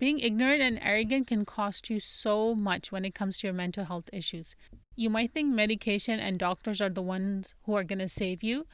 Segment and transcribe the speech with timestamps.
[0.00, 3.84] Being ignorant and arrogant can cost you so much when it comes to your mental
[3.84, 4.56] health issues.
[4.96, 8.64] You might think medication and doctors are the ones who are going to save you,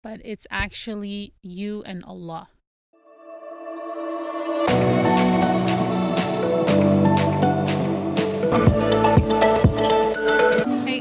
[0.00, 2.50] but it's actually you and Allah.
[10.86, 11.00] Hey,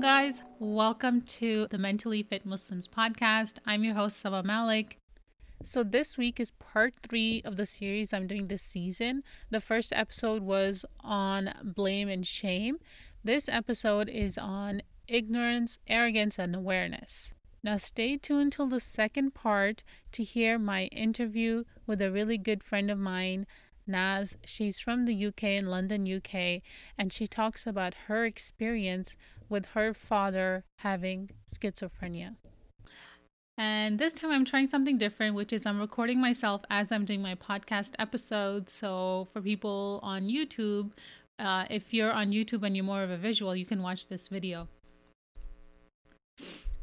[0.00, 0.34] guys.
[0.60, 3.54] Welcome to the Mentally Fit Muslims podcast.
[3.66, 4.99] I'm your host, Saba Malik.
[5.62, 9.22] So, this week is part three of the series I'm doing this season.
[9.50, 12.78] The first episode was on blame and shame.
[13.22, 17.34] This episode is on ignorance, arrogance, and awareness.
[17.62, 19.82] Now, stay tuned till the second part
[20.12, 23.46] to hear my interview with a really good friend of mine,
[23.86, 24.36] Naz.
[24.46, 26.62] She's from the UK in London, UK,
[26.96, 29.14] and she talks about her experience
[29.50, 32.36] with her father having schizophrenia.
[33.60, 37.20] And this time I'm trying something different, which is I'm recording myself as I'm doing
[37.20, 38.70] my podcast episode.
[38.70, 40.92] So for people on YouTube,
[41.38, 44.28] uh, if you're on YouTube and you're more of a visual, you can watch this
[44.28, 44.66] video.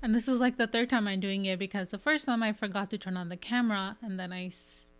[0.03, 2.53] And this is like the third time I'm doing it because the first time I
[2.53, 4.51] forgot to turn on the camera and then I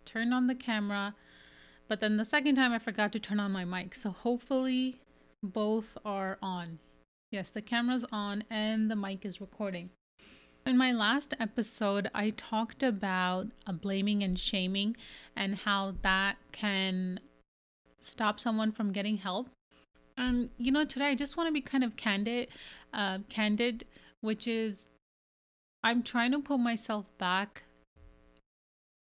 [0.04, 1.14] turned on the camera.
[1.86, 3.94] But then the second time I forgot to turn on my mic.
[3.94, 5.00] So hopefully
[5.44, 6.80] both are on.
[7.30, 9.90] Yes, the camera's on and the mic is recording.
[10.68, 13.46] In my last episode, I talked about
[13.80, 14.98] blaming and shaming
[15.34, 17.20] and how that can
[18.02, 19.48] stop someone from getting help.
[20.18, 22.48] And you know, today I just want to be kind of candid,
[22.92, 23.86] uh, candid,
[24.20, 24.84] which is
[25.82, 27.62] I'm trying to put myself back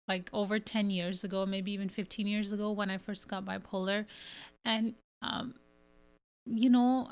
[0.07, 4.05] like over 10 years ago, maybe even 15 years ago when I first got bipolar.
[4.63, 5.55] And, um,
[6.45, 7.09] you know,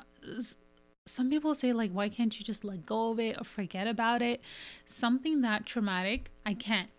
[1.08, 4.22] some people say like why can't you just let go of it or forget about
[4.22, 4.42] it
[4.86, 6.90] something that traumatic i can't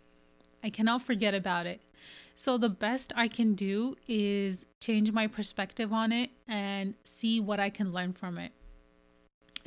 [0.63, 1.81] i cannot forget about it
[2.35, 7.61] so the best i can do is change my perspective on it and see what
[7.61, 8.53] i can learn from it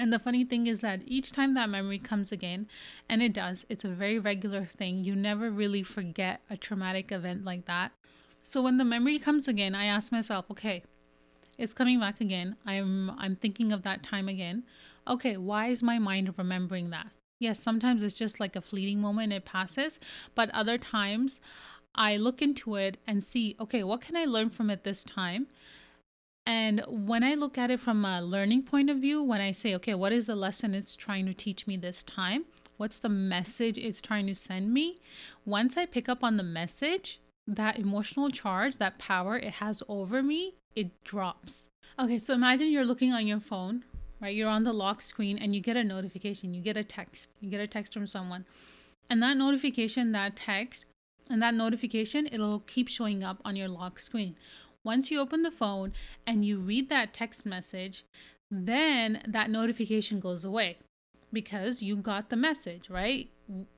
[0.02, 2.68] and the funny thing is that each time that memory comes again,
[3.08, 5.04] and it does, it's a very regular thing.
[5.04, 7.92] You never really forget a traumatic event like that.
[8.44, 10.82] So when the memory comes again, I ask myself, okay,
[11.62, 12.56] it's coming back again.
[12.66, 14.64] I'm I'm thinking of that time again.
[15.08, 17.08] Okay, why is my mind remembering that?
[17.40, 20.00] Yes, sometimes it's just like a fleeting moment, it passes,
[20.36, 21.40] but other times
[21.94, 25.48] I look into it and see, okay, what can I learn from it this time?
[26.46, 29.76] And when I look at it from a learning point of view, when I say,
[29.76, 32.46] okay, what is the lesson it's trying to teach me this time?
[32.78, 35.00] What's the message it's trying to send me?
[35.46, 40.24] Once I pick up on the message, that emotional charge, that power it has over
[40.24, 41.68] me, it drops.
[42.00, 43.84] Okay, so imagine you're looking on your phone,
[44.22, 44.36] right?
[44.36, 47.50] You're on the lock screen and you get a notification, you get a text, you
[47.50, 48.46] get a text from someone.
[49.10, 50.86] And that notification, that text,
[51.30, 54.36] and that notification, it'll keep showing up on your lock screen.
[54.84, 55.94] Once you open the phone
[56.26, 58.04] and you read that text message,
[58.50, 60.78] then that notification goes away
[61.32, 63.30] because you got the message, right?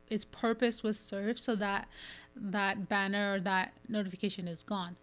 [0.09, 1.88] Its purpose was served so that
[2.36, 4.96] that banner or that notification is gone.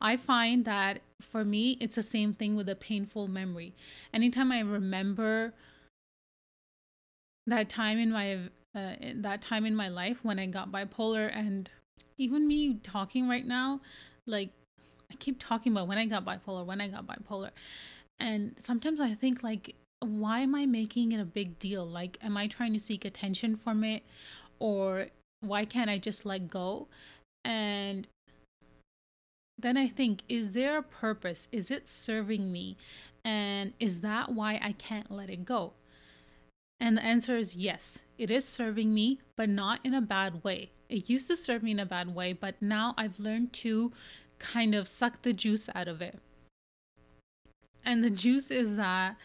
[0.00, 3.74] I find that for me, it's the same thing with a painful memory.
[4.14, 5.52] Anytime I remember
[7.46, 8.38] that time in my
[8.74, 11.68] uh, that time in my life when I got bipolar, and
[12.16, 13.80] even me talking right now,
[14.26, 14.50] like
[15.10, 17.50] I keep talking about when I got bipolar, when I got bipolar,
[18.18, 21.84] and sometimes I think like, why am I making it a big deal?
[21.84, 24.04] Like, am I trying to seek attention from it,
[24.60, 25.08] or
[25.40, 26.86] why can't I just let go?
[27.44, 28.06] And
[29.62, 31.48] then I think, is there a purpose?
[31.52, 32.76] Is it serving me?
[33.24, 35.74] And is that why I can't let it go?
[36.80, 40.70] And the answer is yes, it is serving me, but not in a bad way.
[40.88, 43.92] It used to serve me in a bad way, but now I've learned to
[44.38, 46.18] kind of suck the juice out of it.
[47.84, 49.16] And the juice is that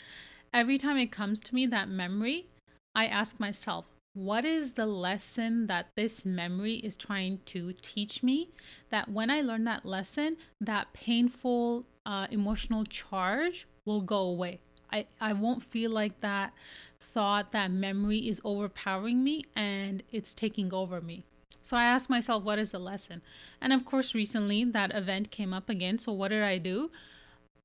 [0.54, 2.48] every time it comes to me, that memory,
[2.94, 8.50] I ask myself, what is the lesson that this memory is trying to teach me
[8.90, 14.60] that when i learn that lesson that painful uh, emotional charge will go away?
[14.92, 16.54] I, I won't feel like that
[17.02, 21.26] thought that memory is overpowering me and it's taking over me.
[21.62, 23.22] So i asked myself what is the lesson?
[23.60, 26.00] And of course recently that event came up again.
[26.00, 26.90] So what did i do?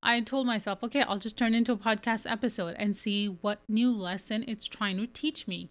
[0.02, 3.92] I told myself, okay, I'll just turn into a podcast episode and see what new
[3.92, 5.68] lesson it's trying to teach me.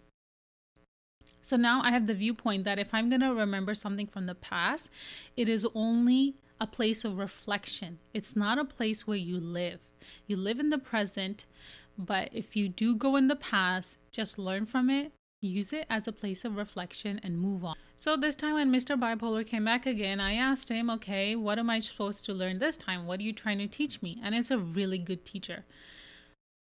[1.42, 4.34] So now I have the viewpoint that if I'm going to remember something from the
[4.34, 4.88] past,
[5.36, 7.98] it is only a place of reflection.
[8.12, 9.80] It's not a place where you live.
[10.26, 11.46] You live in the present,
[11.96, 16.06] but if you do go in the past, just learn from it, use it as
[16.06, 17.76] a place of reflection, and move on.
[17.96, 18.98] So this time when Mr.
[18.98, 22.76] Bipolar came back again, I asked him, okay, what am I supposed to learn this
[22.76, 23.06] time?
[23.06, 24.20] What are you trying to teach me?
[24.22, 25.64] And it's a really good teacher.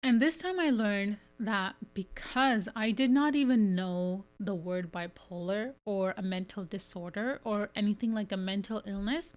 [0.05, 5.73] And this time I learned that because I did not even know the word bipolar
[5.87, 9.33] or a mental disorder or anything like a mental illness,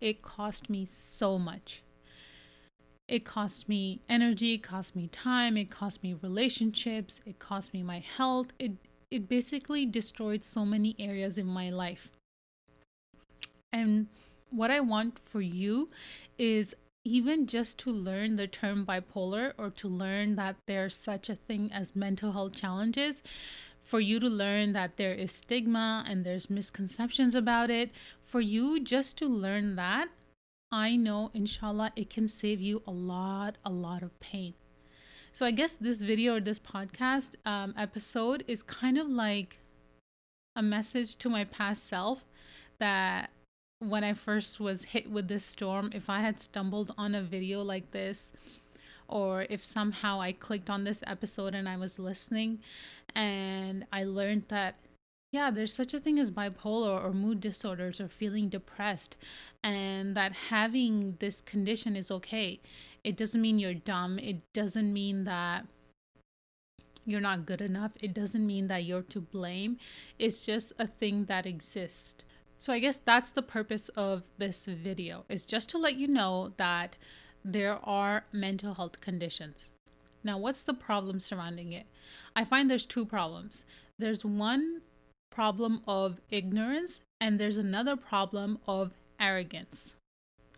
[0.00, 1.82] it cost me so much.
[3.06, 7.82] It cost me energy, it cost me time, it cost me relationships, it cost me
[7.82, 8.46] my health.
[8.58, 8.72] It
[9.10, 12.08] it basically destroyed so many areas in my life.
[13.70, 14.06] And
[14.48, 15.90] what I want for you
[16.38, 16.74] is
[17.06, 21.70] even just to learn the term bipolar or to learn that there's such a thing
[21.72, 23.22] as mental health challenges,
[23.84, 27.92] for you to learn that there is stigma and there's misconceptions about it,
[28.24, 30.08] for you just to learn that,
[30.72, 34.54] I know inshallah it can save you a lot, a lot of pain.
[35.32, 39.60] So I guess this video or this podcast um, episode is kind of like
[40.56, 42.24] a message to my past self
[42.80, 43.30] that
[43.80, 47.62] when I first was hit with this storm, if I had stumbled on a video
[47.62, 48.30] like this,
[49.08, 52.58] or if somehow I clicked on this episode and I was listening
[53.14, 54.76] and I learned that,
[55.32, 59.16] yeah, there's such a thing as bipolar or mood disorders or feeling depressed,
[59.62, 62.60] and that having this condition is okay.
[63.04, 64.18] It doesn't mean you're dumb.
[64.18, 65.66] It doesn't mean that
[67.04, 67.92] you're not good enough.
[68.00, 69.78] It doesn't mean that you're to blame.
[70.18, 72.24] It's just a thing that exists.
[72.58, 76.52] So I guess that's the purpose of this video is just to let you know
[76.56, 76.96] that
[77.44, 79.70] there are mental health conditions.
[80.24, 81.86] Now, what's the problem surrounding it?
[82.34, 83.64] I find there's two problems.
[83.98, 84.80] There's one
[85.30, 89.94] problem of ignorance and there's another problem of arrogance.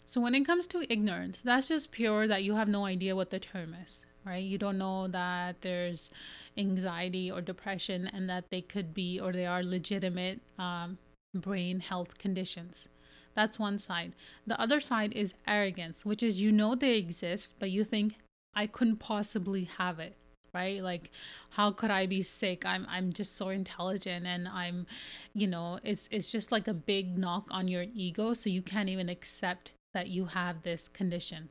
[0.06, 3.30] So when it comes to ignorance, that's just pure that you have no idea what
[3.30, 4.42] the term is, right?
[4.42, 6.08] You don't know that there's
[6.56, 10.96] anxiety or depression and that they could be or they are legitimate um,
[11.34, 12.88] brain health conditions.
[13.34, 14.14] That's one side.
[14.46, 18.14] The other side is arrogance, which is you know they exist, but you think
[18.54, 20.16] I couldn't possibly have it,
[20.52, 20.82] right?
[20.82, 21.10] Like
[21.50, 22.64] how could I be sick?
[22.66, 24.86] I'm I'm just so intelligent and I'm
[25.34, 28.88] you know, it's it's just like a big knock on your ego so you can't
[28.88, 31.50] even accept that you have this condition.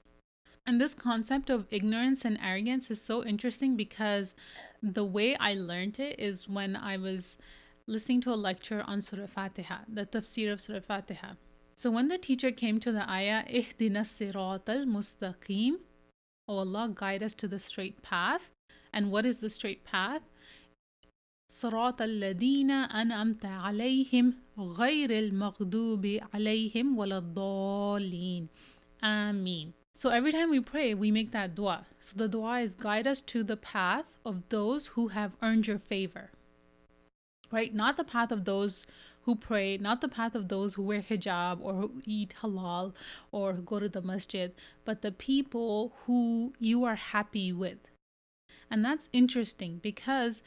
[0.66, 4.34] And this concept of ignorance and arrogance is so interesting because
[4.84, 7.38] the way I learned it is when I was
[7.87, 11.35] listening to a lecture on Surah Fatiha, the tafsir of Surah Fatiha.
[11.77, 15.73] So when the teacher came to the ayah, Ihdina sirat al mustaqim,
[16.49, 18.51] oh Allah, guide us to the straight path.
[18.93, 20.23] And what is the straight path?
[21.53, 28.49] صراط الذين أنعمت عليهم غير المغضوب عليهم ولا الضالين
[29.03, 29.75] Ameen.
[29.95, 31.87] So every time we pray, we make that dua.
[32.01, 35.79] So the dua is guide us to the path of those who have earned your
[35.79, 36.31] favor.
[37.52, 37.74] Right?
[37.74, 38.84] Not the path of those
[39.28, 42.94] who pray, not the path of those who wear hijab or who eat halal
[43.34, 44.54] or go to the masjid,
[44.86, 47.80] but the people who you are happy with.
[48.72, 50.42] And that's interesting because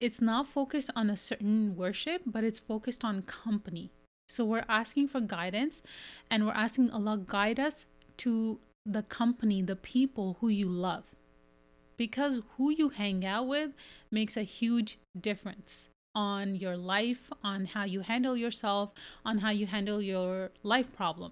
[0.00, 3.90] it's not focused on a certain worship, but it's focused on company.
[4.28, 5.82] So we're asking for guidance
[6.30, 7.86] and we're asking Allah guide us
[8.18, 11.04] to the company, the people who you love.
[11.96, 13.72] Because who you hang out with
[14.12, 18.90] makes a huge difference on your life, on how you handle yourself,
[19.24, 21.30] on how you handle your life problem.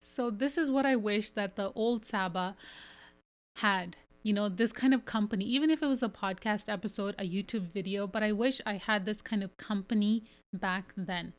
[0.00, 2.54] So this is what I wish that the old Saba
[3.56, 7.22] had you know, this kind of company, even if it was a podcast episode, a
[7.22, 11.32] YouTube video, but I wish I had this kind of company back then.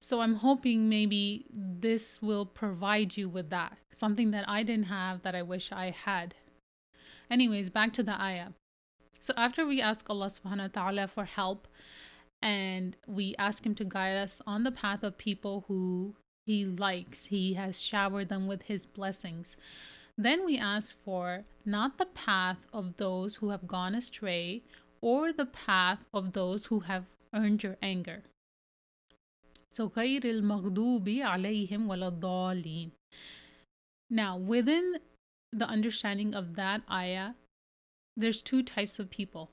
[0.00, 3.76] So I'm hoping maybe this will provide you with that.
[3.96, 6.34] Something that I didn't have that I wish I had.
[7.30, 8.48] Anyways, back to the ayah.
[9.21, 11.67] So after we ask Allah subhanahu wa ta'ala for help
[12.41, 16.15] and we ask him to guide us on the path of people who
[16.45, 19.57] he likes, he has showered them with his blessings.
[20.17, 24.63] Then we ask for not the path of those who have gone astray
[25.01, 28.23] or the path of those who have earned your anger.
[29.73, 32.91] So غير المغضوب عليهم ولا الضالين.
[34.09, 34.99] Now, within
[35.51, 37.33] the understanding of that ayah,
[38.16, 39.50] there's two types of people.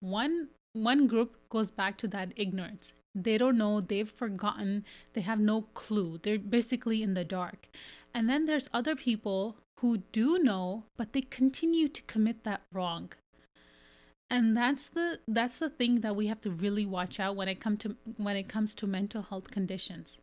[0.00, 2.92] One one group goes back to that ignorance.
[3.14, 6.18] They don't know, they've forgotten, they have no clue.
[6.22, 7.68] They're basically in the dark.
[8.14, 13.10] And then there's other people who do know but they continue to commit that wrong
[14.30, 17.60] and that's the that's the thing that we have to really watch out when it
[17.60, 20.18] come to when it comes to mental health conditions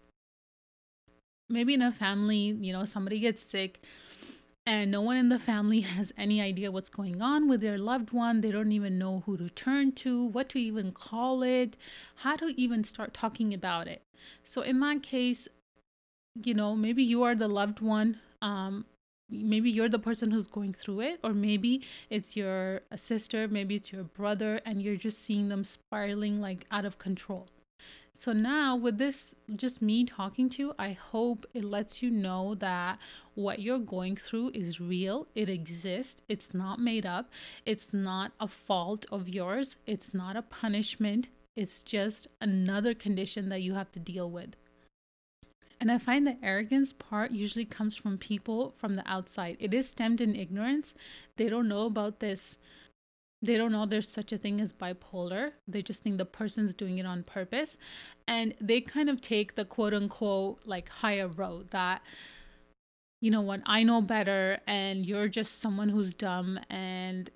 [1.49, 3.81] maybe in a family you know somebody gets sick
[4.69, 8.11] and no one in the family has any idea what's going on with their loved
[8.11, 8.41] one.
[8.41, 11.75] They don't even know who to turn to, what to even call it,
[12.17, 14.03] how to even start talking about it.
[14.43, 15.47] So, in that case,
[16.43, 18.19] you know, maybe you are the loved one.
[18.43, 18.85] Um,
[19.27, 23.91] maybe you're the person who's going through it, or maybe it's your sister, maybe it's
[23.91, 27.47] your brother, and you're just seeing them spiraling like out of control.
[28.19, 32.53] So now with this just me talking to you, I hope it lets you know
[32.55, 32.99] that
[33.33, 35.27] what you're going through is real.
[35.35, 36.21] It exists.
[36.27, 37.29] It's not made up.
[37.65, 39.77] It's not a fault of yours.
[39.87, 41.29] It's not a punishment.
[41.55, 44.57] It's just another condition that you have to deal with.
[45.79, 49.55] And I find the arrogance part usually comes from people from the outside.
[49.61, 50.93] It is stemmed in ignorance.
[51.37, 52.57] They don't know about this
[53.41, 55.51] they don't know there's such a thing as bipolar.
[55.67, 57.77] They just think the person's doing it on purpose.
[58.27, 62.01] And they kind of take the quote unquote like higher road that,
[63.21, 66.59] you know what, I know better and you're just someone who's dumb.
[66.69, 67.29] And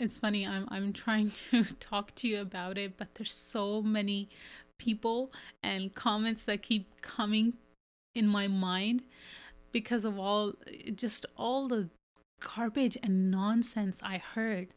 [0.00, 4.30] it's funny, I'm, I'm trying to talk to you about it, but there's so many
[4.78, 7.54] people and comments that keep coming
[8.14, 9.02] in my mind
[9.72, 10.54] because of all
[10.94, 11.90] just all the
[12.40, 14.68] garbage and nonsense I heard.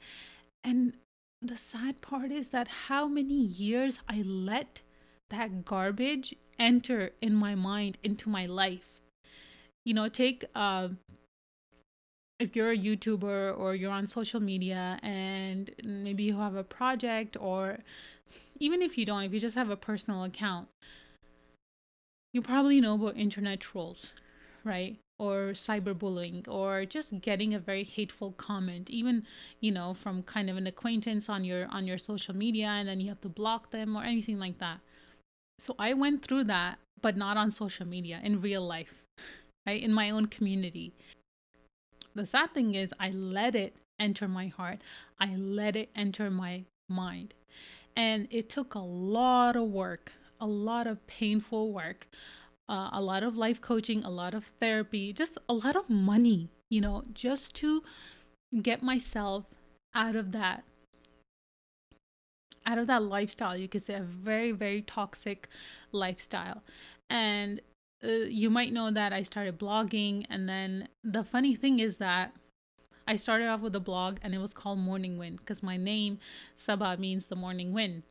[0.64, 0.94] And
[1.42, 4.82] the sad part is that how many years I let
[5.30, 9.00] that garbage enter in my mind into my life.
[9.86, 10.90] You know, take uh,
[12.40, 17.38] if you're a YouTuber or you're on social media and maybe you have a project,
[17.40, 17.80] or
[18.60, 20.68] even if you don't, if you just have a personal account,
[22.34, 24.12] you probably know about internet trolls,
[24.64, 24.98] right?
[25.20, 29.24] Or cyberbullying or just getting a very hateful comment even
[29.60, 33.00] you know from kind of an acquaintance on your on your social media and then
[33.00, 34.80] you have to block them or anything like that.
[35.60, 38.94] So i went through that but not on social media in real life
[39.68, 39.84] right?
[39.84, 40.94] In my own community.
[42.16, 44.80] The sad thing is i let it enter my heart.
[45.20, 47.34] I let it enter my mind.
[47.96, 52.08] And it took a lot of work a lot of painful work
[52.70, 56.50] uh, a lot of life coaching, a lot of therapy, just a lot of money,
[56.70, 57.84] you know, just to
[58.62, 59.46] get myself
[59.94, 60.64] out of that
[62.66, 65.48] out of that lifestyle you could say a very very toxic
[65.92, 66.62] lifestyle.
[67.10, 67.62] And
[68.04, 72.32] uh, you might know that i started blogging and then the funny thing is that
[73.08, 76.18] i started off with a blog and it was called morning wind because my name
[76.56, 78.04] saba means the morning wind.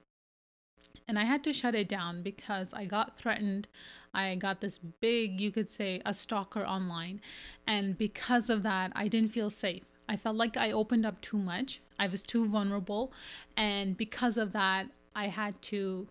[1.07, 3.67] And i had to shut it down because i got threatened
[4.15, 7.21] I got this big, you could say, a stalker online.
[7.67, 9.85] And because of that, I didn't feel safe.
[10.09, 11.81] I felt like I opened up too much.
[11.99, 13.13] I was too vulnerable.
[13.57, 16.09] And because of that, I had to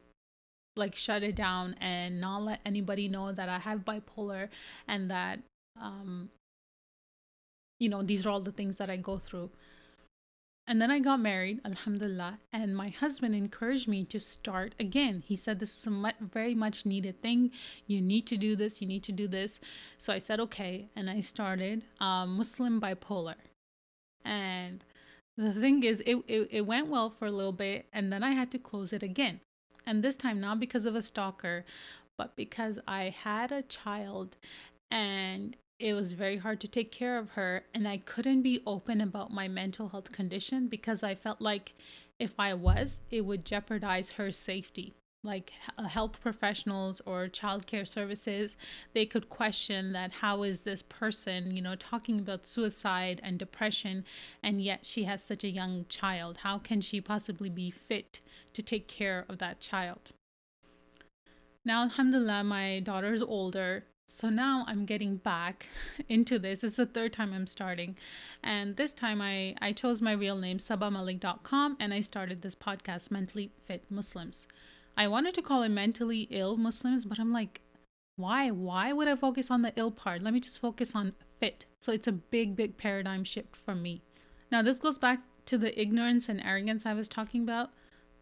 [0.75, 4.49] like shut it down and not let anybody know that I have bipolar
[4.87, 5.39] and that,
[5.81, 6.29] um,
[7.79, 9.49] you know, these are all the things that I go through.
[10.69, 15.23] And then I got married, alhamdulillah, and my husband encouraged me to start again.
[15.25, 17.51] He said, This is a very much needed thing.
[17.85, 19.61] You need to do this, you need to do this.
[19.97, 20.89] So I said, Okay.
[20.93, 23.35] And I started um, Muslim Bipolar.
[24.25, 24.83] And
[25.37, 28.31] the thing is, it, it, it went well for a little bit, and then I
[28.31, 29.39] had to close it again.
[29.85, 31.63] And this time, not because of a stalker,
[32.17, 34.35] but because I had a child
[34.91, 38.99] and it was very hard to take care of her and I couldn't be open
[38.99, 41.73] about my mental health condition because I felt like
[42.19, 44.93] if I was, it would jeopardize her safety.
[45.23, 48.55] Like uh, health professionals or childcare services,
[48.93, 54.05] they could question that how is this person, you know, talking about suicide and depression,
[54.41, 56.37] and yet she has such a young child.
[56.37, 58.19] How can she possibly be fit
[58.53, 60.13] to take care of that child?
[61.65, 65.67] Now, alhamdulillah, my daughter is older so now I'm getting back
[66.09, 66.63] into this.
[66.63, 67.95] It's the third time I'm starting.
[68.43, 73.11] And this time I, I chose my real name, sabamalik.com, and I started this podcast,
[73.11, 74.47] Mentally Fit Muslims.
[74.95, 77.61] I wanted to call it Mentally Ill Muslims, but I'm like,
[78.15, 78.49] why?
[78.49, 80.23] Why would I focus on the ill part?
[80.23, 81.65] Let me just focus on fit.
[81.81, 84.01] So it's a big, big paradigm shift for me.
[84.51, 87.69] Now, this goes back to the ignorance and arrogance I was talking about.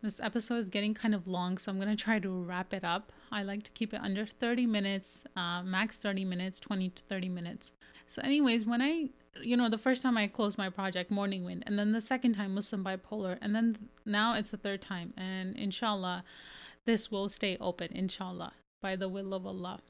[0.01, 2.84] This episode is getting kind of long, so I'm going to try to wrap it
[2.84, 3.12] up.
[3.36, 7.27] I like to keep it under 30 minutes, uh, max 30 minutes, 20 to 30
[7.27, 7.74] minutes.
[8.08, 9.10] So, anyways, when I,
[9.44, 12.36] you know, the first time I closed my project, Morning Wind, and then the second
[12.36, 15.13] time, Muslim Bipolar, and then now it's the third time.
[15.18, 16.24] And inshallah,
[16.86, 19.82] this will stay open, inshallah, by the will of Allah.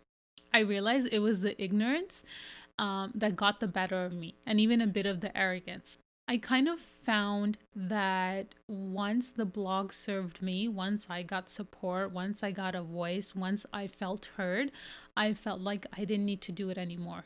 [0.52, 2.24] I realized it was the ignorance
[2.80, 6.00] um, that got the better of me, and even a bit of the arrogance.
[6.28, 12.44] I kind of found that once the blog served me, once I got support, once
[12.44, 14.72] I got a voice, once I felt heard,
[15.16, 17.26] I felt like I didn't need to do it anymore.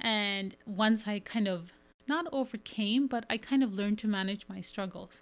[0.00, 1.72] And once I kind of
[2.06, 5.20] not overcame, but I kind of learned to manage my struggles.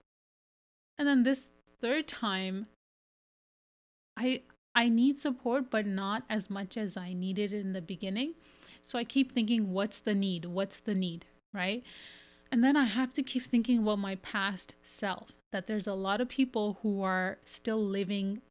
[0.98, 1.42] And then this
[1.80, 2.66] third time,
[4.16, 4.42] I
[4.74, 8.34] I need support, but not as much as I needed in the beginning.
[8.82, 10.46] So I keep thinking, what's the need?
[10.46, 11.26] What's the need?
[11.52, 11.84] Right.
[12.52, 16.20] And then I have to keep thinking about my past self, that there's a lot
[16.20, 18.42] of people who are still living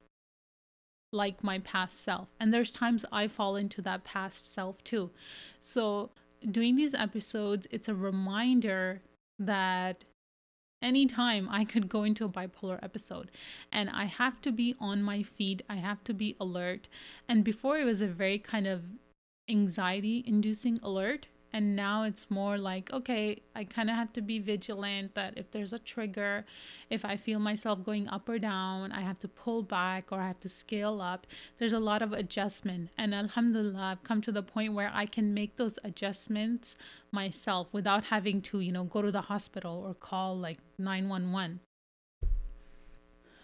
[1.14, 2.28] like my past self.
[2.40, 5.12] And there's times I fall into that past self too.
[5.60, 6.10] So
[6.50, 9.02] doing these episodes, it's a reminder
[9.38, 10.04] that
[10.82, 13.30] anytime I could go into a bipolar episode
[13.72, 16.88] and I have to be on my feet, I have to be alert.
[17.30, 18.82] And before it was a very kind of
[19.48, 24.40] anxiety inducing alert and now it's more like okay i kind of have to be
[24.40, 26.46] vigilant that if there's a trigger
[26.90, 30.28] if i feel myself going up or down i have to pull back or i
[30.28, 31.28] have to scale up.
[31.58, 35.34] There's a lot of adjustment and alhamdulillah i've come to the point where i can
[35.34, 36.76] make those adjustments
[37.12, 41.60] myself without having to you know go to the hospital or call like 911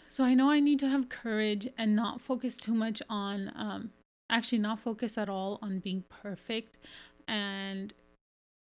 [0.09, 3.91] so i know i need to have courage and not focus too much on um,
[4.29, 6.77] actually not focus at all on being perfect
[7.27, 7.93] and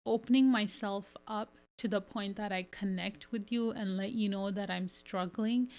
[0.06, 4.52] opening myself up to the point that I connect with you and let you know
[4.52, 5.70] that I'm struggling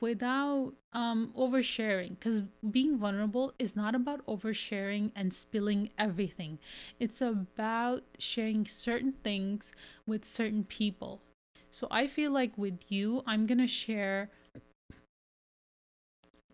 [0.00, 2.10] without um oversharing.
[2.10, 6.58] Because being vulnerable is not about oversharing and spilling everything.
[7.00, 9.72] It's about sharing certain things
[10.06, 11.20] with certain people.
[11.72, 14.28] So i feel like with you i'm going to share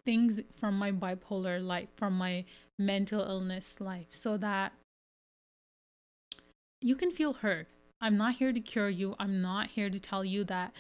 [0.04, 2.44] things from my bipolar life from my
[2.78, 4.73] mental illness life so that
[6.80, 7.66] you can feel hurt.
[8.00, 9.16] I'm not here to cure you.
[9.18, 10.73] I'm not here to tell you that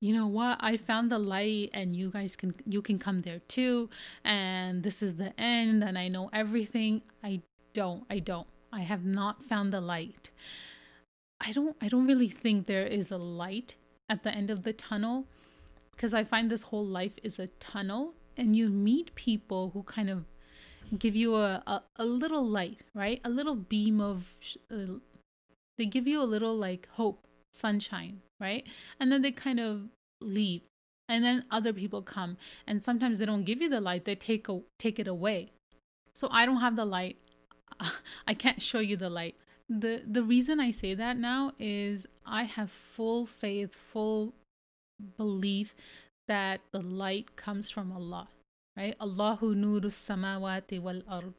[0.00, 0.58] you know what?
[0.60, 3.88] I found the light and you guys can you can come there too.
[4.24, 7.02] And this is the end and i know everything.
[7.22, 7.40] I
[7.72, 8.46] don't i don't.
[8.72, 10.30] I have not found the light.
[11.40, 13.76] I don't i don't really think there is a light
[14.10, 15.26] at the end of the tunnel
[15.92, 20.10] because i find this whole life is a tunnel and you meet people who kind
[20.10, 20.24] of
[20.98, 23.20] give you a, a, a little light right?
[23.24, 24.24] A little beam of
[24.70, 24.98] uh,
[25.78, 28.66] they give you a little like hope, sunshine, right?
[29.00, 29.82] And then they kind of
[30.20, 30.62] leave.
[31.08, 34.48] And then other people come and sometimes they don't give you the light, they take
[34.48, 35.50] a, take it away.
[36.14, 37.18] So I don't have the light.
[38.26, 39.34] I can't show you the light.
[39.68, 44.34] The the reason I say that now is I have full faith, full
[45.16, 45.74] belief
[46.28, 48.28] that the light comes from Allah,
[48.76, 48.94] right?
[49.00, 51.34] Allahu nuru samawati wal ard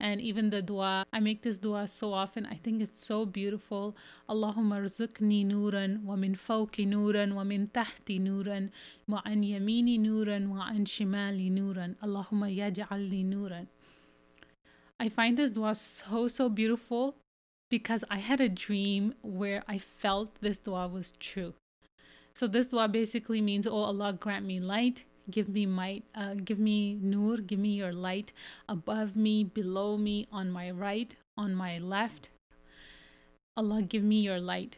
[0.00, 1.06] and even the dua.
[1.12, 2.46] I make this dua so often.
[2.46, 3.96] I think it's so beautiful.
[4.28, 8.70] Allahumma rizqni nuran wa min fawqi nuran wa min tahti nuran
[9.08, 11.96] wa an yamini nuran wa an shimali nuran.
[12.02, 13.66] Allahumma yaj'alni nuran.
[14.98, 17.16] I find this dua so so beautiful
[17.68, 21.52] because i had a dream where i felt this dua was true.
[22.34, 26.58] So this dua basically means oh allah grant me light give me might uh, give
[26.58, 28.32] me nur give me your light
[28.68, 32.28] above me below me on my right on my left.
[33.56, 34.76] Allah give me your light.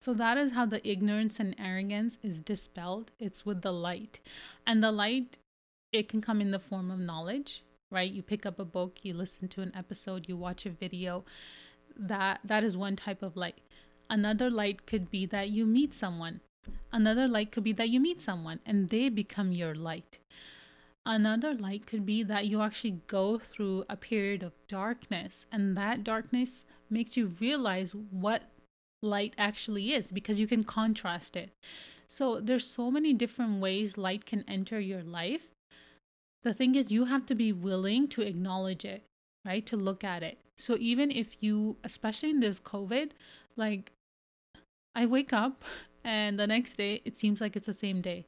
[0.00, 3.10] So that is how the ignorance and arrogance is dispelled.
[3.18, 4.20] It's with the light.
[4.66, 5.38] And the light
[5.92, 8.10] it can come in the form of knowledge right?
[8.10, 11.24] You pick up a book you listen to an episode you watch a video.
[11.96, 13.60] That that is one type of light.
[14.10, 16.40] Another light could be that you meet someone
[16.92, 20.18] Another light could be that you meet someone and they become your light.
[21.04, 26.04] Another light could be that you actually go through a period of darkness and that
[26.04, 28.42] darkness makes you realize what
[29.02, 31.50] light actually is because you can contrast it.
[32.06, 35.42] So there's so many different ways light can enter your life.
[36.42, 39.02] The thing is you have to be willing to acknowledge it,
[39.44, 39.64] right?
[39.66, 40.38] To look at it.
[40.56, 43.10] So even if you especially in this COVID,
[43.56, 43.92] like
[44.94, 45.62] I wake up
[46.04, 48.26] and the next day it seems like it's the same day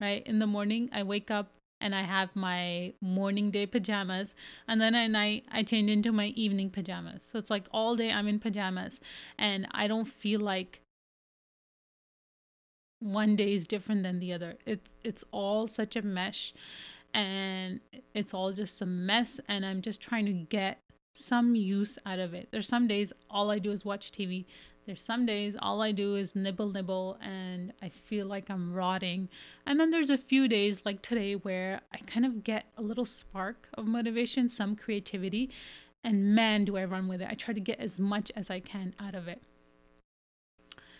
[0.00, 0.26] right?
[0.26, 1.48] In the morning i wake up
[1.80, 4.28] and i have my morning day pajamas
[4.68, 7.20] and then at night i change into my evening pajamas.
[7.30, 9.00] So it's like all day i'm in pajamas
[9.38, 10.80] and i don't feel like
[13.02, 14.56] one day is different than the other.
[14.64, 16.54] It's it's all such a mesh
[17.12, 17.80] and
[18.14, 20.78] it's all just a mess and i'm just trying to get
[21.14, 22.48] some use out of it.
[22.50, 24.46] There's some days all i do is watch tv
[24.86, 29.28] there's some days all I do is nibble, nibble, and I feel like I'm rotting.
[29.64, 33.06] And then there's a few days like today where I kind of get a little
[33.06, 35.50] spark of motivation, some creativity,
[36.02, 37.28] and man, do I run with it.
[37.30, 39.40] I try to get as much as I can out of it.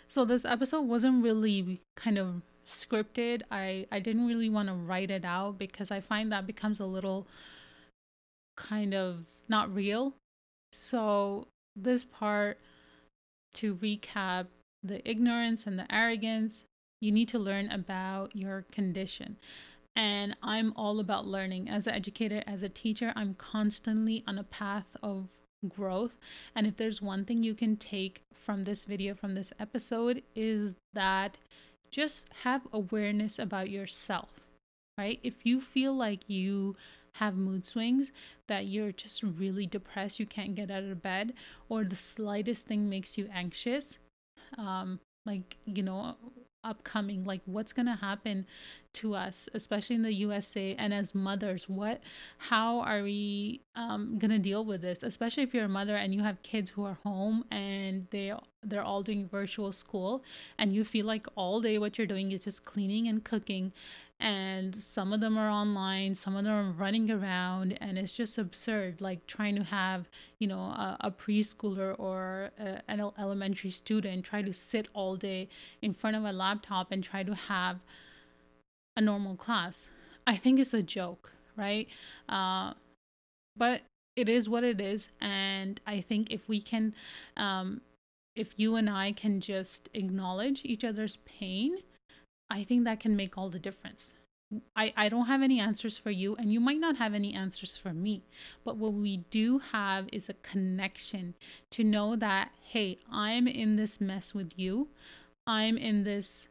[0.06, 3.42] So this episode wasn't really kind of scripted.
[3.50, 6.84] I, I didn't really want to write it out because I find that becomes a
[6.84, 7.26] little
[8.56, 10.14] kind of not real.
[10.72, 12.58] So this part
[13.54, 14.46] to recap
[14.82, 16.64] the ignorance and the arrogance.
[17.00, 19.36] You need to learn about your condition.
[19.94, 21.68] And I'm all about learning.
[21.68, 25.28] As an educator, as a teacher, I'm constantly on a path of
[25.68, 26.16] growth.
[26.54, 30.74] And if there's one thing you can take from this video, from this episode, is
[30.94, 31.36] that
[31.90, 34.30] just have awareness about yourself,
[34.96, 35.20] right?
[35.22, 36.76] If you feel like you
[37.14, 38.10] have mood swings,
[38.48, 41.34] that you're just really depressed, you can't get out of bed,
[41.68, 43.98] or the slightest thing makes you anxious,
[44.58, 46.16] um, like, you know,
[46.64, 48.46] upcoming like what's going to happen
[48.92, 52.00] to us especially in the USA and as mothers what
[52.38, 55.02] how are we um, going to deal with this?
[55.02, 58.82] Especially if you're a mother and you have kids who are home and they they're
[58.82, 60.22] all doing virtual school
[60.58, 63.72] and you feel like all day what you're doing is just cleaning and cooking
[64.22, 68.38] and some of them are online some of them are running around and it's just
[68.38, 70.08] absurd like trying to have
[70.38, 75.48] you know a, a preschooler or a, an elementary student try to sit all day
[75.82, 77.80] in front of a laptop and try to have
[78.96, 79.86] a normal class.
[80.26, 81.88] I think it's a joke right?
[82.28, 82.72] Uh,
[83.56, 83.82] but
[84.16, 86.94] it is what it is and i think if we can
[87.36, 87.80] um,
[88.36, 91.78] if you and i can just acknowledge each other's pain
[92.52, 94.10] I think that can make all the difference.
[94.76, 97.78] I, I don't have any answers for you, and you might not have any answers
[97.78, 98.22] for me.
[98.64, 101.34] But what we do have is a connection
[101.70, 104.88] to know that, hey, I'm in this mess with you.
[105.46, 106.46] I'm in this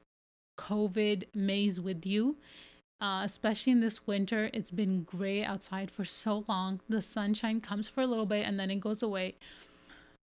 [0.59, 2.37] COVID maze with you.
[2.99, 6.81] Uh, especially in this winter, it's been gray outside for so long.
[6.89, 9.35] The sunshine comes for a little bit and then it goes away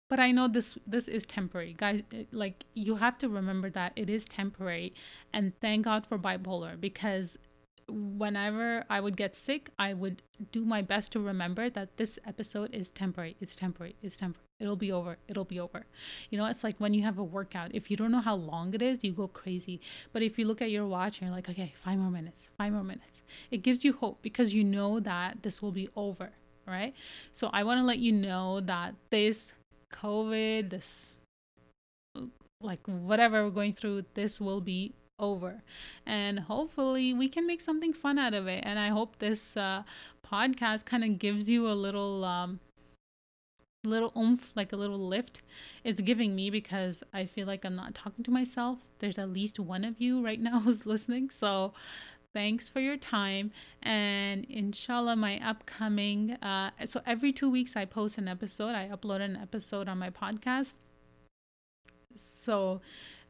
[0.08, 1.74] but i know this this is temporary.
[1.76, 4.94] Guys eh, like you have to remember that it is temporary
[5.32, 7.38] and thank god for bipolar because
[7.88, 12.74] whenever i would get sick i would do my best to remember that this episode
[12.74, 14.42] is temporary it's temporary it's temporary.
[14.58, 15.84] It'll be over it'll be over.
[16.30, 17.74] You know it's like when you have a workout.
[17.74, 19.82] If you don't know how long it is you go crazy.
[20.14, 22.72] But if you look at your watch and you're like okay five more minutes five
[22.72, 23.22] more minutes.
[23.50, 26.30] It gives you hope because you know that this will be over
[26.66, 26.94] right?
[27.32, 29.52] So i want to let you know that this
[29.92, 31.06] COVID, this
[32.60, 35.62] like whatever we're going through, this will be over.
[36.06, 38.62] And hopefully we can make something fun out of it.
[38.66, 39.82] And I hope this uh,
[40.26, 42.60] podcast kind of gives you a little um,
[43.84, 45.40] little oomph, like a little lift.
[45.84, 48.78] It's giving me because I feel like I'm not talking to myself.
[48.98, 51.30] There's at least one of you right now who's listening.
[51.30, 51.72] So
[52.36, 53.50] thanks for your time
[53.82, 59.22] and inshallah my upcoming uh, so every two weeks i post an episode i upload
[59.22, 60.74] an episode on my podcast.
[62.44, 62.82] So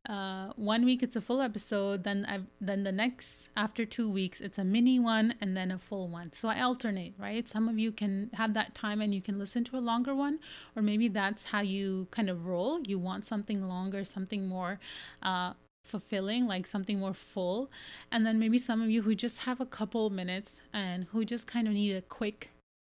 [0.09, 4.41] uh, one week it's a full episode then i then the next after two weeks
[4.41, 6.33] it's a mini one and then a full one.
[6.35, 7.49] So i alternate right?
[7.49, 10.41] Some of you can have that time and you can listen to a longer one
[10.75, 12.81] or maybe that's how you kind of roll.
[12.83, 14.81] You want something longer something more
[15.23, 15.53] uh,
[15.87, 17.71] fulfilling, like something more full.
[18.11, 21.47] And then maybe some of you who just have a couple minutes and who just
[21.47, 22.51] kind of need a quick,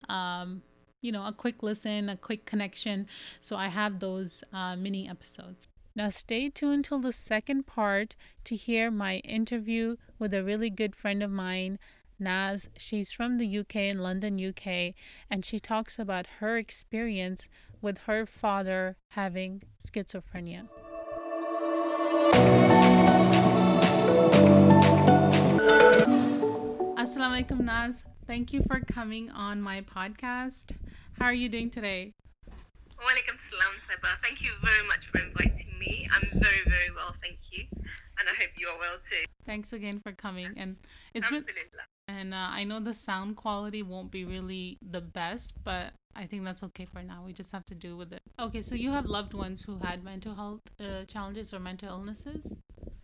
[0.08, 0.62] um,
[1.02, 3.08] you know, a quick listen, a quick connection.
[3.39, 5.67] So I have those uh, mini episodes.
[5.95, 10.95] Now, stay tuned till the second part to hear my interview with a really good
[10.95, 11.80] friend of mine,
[12.19, 12.69] Naz.
[12.78, 14.93] She's from the UK in London, UK,
[15.30, 17.49] and she talks about her experience
[17.82, 20.67] with her father having schizophrenia.
[27.30, 27.94] Assalamu alaikum, Naz.
[28.26, 30.72] Thank you for coming on my podcast.
[31.20, 32.13] How are you doing today?
[32.98, 34.18] Walaikum salam, Saba.
[34.24, 36.10] Thank you very much for inviting me.
[36.12, 37.65] I'm very, very well, thank you.
[38.18, 39.26] And I hope you are well too.
[39.46, 40.56] Thanks again for coming.
[40.58, 40.78] And
[41.13, 41.46] it's been,
[42.08, 46.44] and uh, I know the sound quality won't be really the best, but I think
[46.46, 47.22] that's okay for now.
[47.24, 48.24] We just have to do with it.
[48.39, 52.56] Okay, so you have loved ones who had mental health uh, challenges or mental illnesses?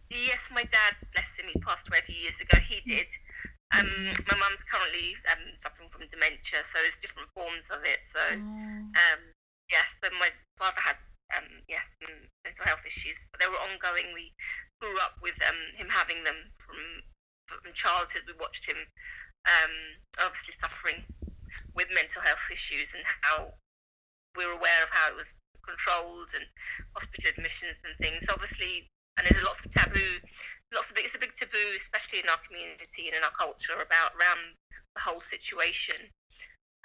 [0.10, 2.58] Yes, my dad, bless him, he passed away a few years ago.
[2.58, 3.08] He did.
[3.76, 3.92] Um,
[4.32, 8.02] my mum's currently um, suffering from dementia, so there's different forms of it.
[8.08, 8.40] So, oh.
[8.40, 9.22] um,
[9.68, 10.96] yes, so my father had
[11.36, 14.14] um, yes, mental health issues, but they were ongoing.
[14.14, 14.32] We
[14.80, 16.80] grew up with um, him having them from
[17.46, 18.26] from childhood.
[18.26, 18.78] We watched him
[19.46, 19.74] um,
[20.22, 21.06] obviously suffering
[21.74, 23.54] with mental health issues and how
[24.38, 26.46] we were aware of how it was controlled and
[26.94, 28.26] hospital admissions and things.
[28.30, 30.20] Obviously, and there's lots of taboo,
[30.74, 34.12] lots of it's a big taboo, especially in our community and in our culture about
[34.20, 34.56] around
[34.96, 35.96] the whole situation,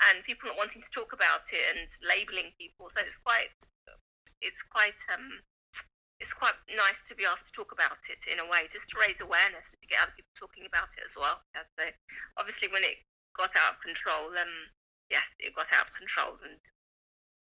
[0.08, 2.88] and people not wanting to talk about it and labeling people.
[2.94, 3.52] So it's quite,
[4.40, 5.42] it's quite, um,
[6.20, 9.00] it's quite nice to be asked to talk about it in a way, just to
[9.00, 11.42] raise awareness and to get other people talking about it as well.
[12.38, 13.02] Obviously, when it
[13.36, 14.54] got out of control, um,
[15.10, 16.60] yes, it got out of control, and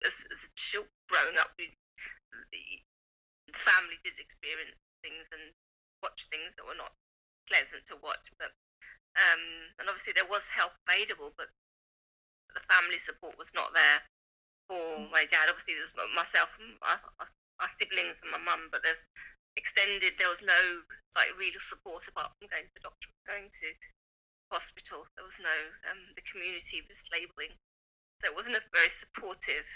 [0.06, 1.50] as, as a growing up,
[3.56, 5.54] family did experience things and
[6.02, 6.92] watch things that were not
[7.48, 8.28] pleasant to watch.
[8.36, 8.52] But
[9.16, 9.42] um,
[9.80, 11.48] and obviously there was help available, but
[12.54, 14.00] the family support was not there
[14.68, 15.10] for mm.
[15.10, 15.48] my dad.
[15.48, 16.96] Obviously, there's myself and my,
[17.58, 19.02] my siblings and my mum, but there's
[19.56, 20.14] extended.
[20.16, 20.84] There was no
[21.16, 23.68] like real support apart from going to the doctor, going to
[24.52, 25.08] hospital.
[25.16, 25.56] There was no.
[25.88, 27.56] Um, the community was labeling,
[28.20, 29.66] so it wasn't a very supportive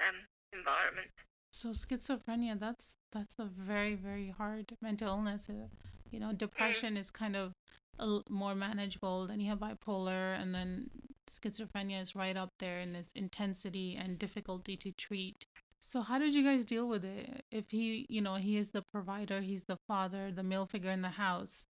[0.00, 1.12] um, environment.
[1.50, 5.46] So schizophrenia, that's that's a very very hard mental illness.
[5.48, 5.68] Uh,
[6.10, 6.38] you know, mm.
[6.38, 7.52] depression is kind of
[7.98, 9.26] a, more manageable.
[9.26, 10.90] Then you have bipolar, and then
[11.30, 15.46] schizophrenia is right up there in its intensity and difficulty to treat.
[15.78, 17.44] So how did you guys deal with it?
[17.50, 21.02] If he, you know, he is the provider, he's the father, the male figure in
[21.02, 21.66] the house.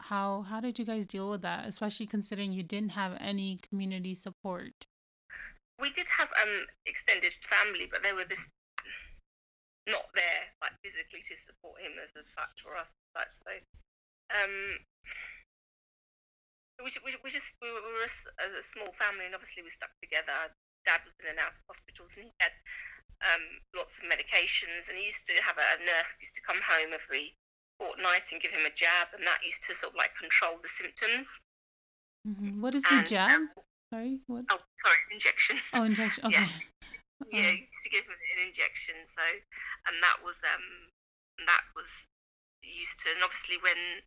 [0.00, 4.14] How how did you guys deal with that, especially considering you didn't have any community
[4.14, 4.86] support?
[5.80, 8.48] We did have um extended family, but they were just
[9.86, 13.32] not there, like physically to support him as, as such or us as such.
[13.42, 13.52] So
[14.32, 14.78] um
[16.82, 19.70] we, we, we just we were, we were a, a, small family, and obviously we
[19.70, 20.50] stuck together.
[20.82, 22.54] Dad was in and out of hospitals, and he had
[23.22, 23.44] um,
[23.78, 26.90] lots of medications, and he used to have a, a nurse used to come home
[26.90, 27.38] every
[27.78, 30.70] fortnight and give him a jab, and that used to sort of like control the
[30.70, 31.30] symptoms.
[32.26, 32.62] Mm-hmm.
[32.62, 33.30] What is the jab?
[33.30, 33.50] Um,
[33.94, 34.44] sorry, what?
[34.50, 35.56] Oh, sorry, injection.
[35.74, 36.22] Oh, injection.
[36.26, 36.42] Okay.
[36.42, 36.71] yeah.
[37.30, 38.98] Yeah, he used to give him an injection.
[39.04, 39.22] So,
[39.86, 40.90] and that was um,
[41.46, 41.90] that was
[42.64, 44.02] used to, and obviously when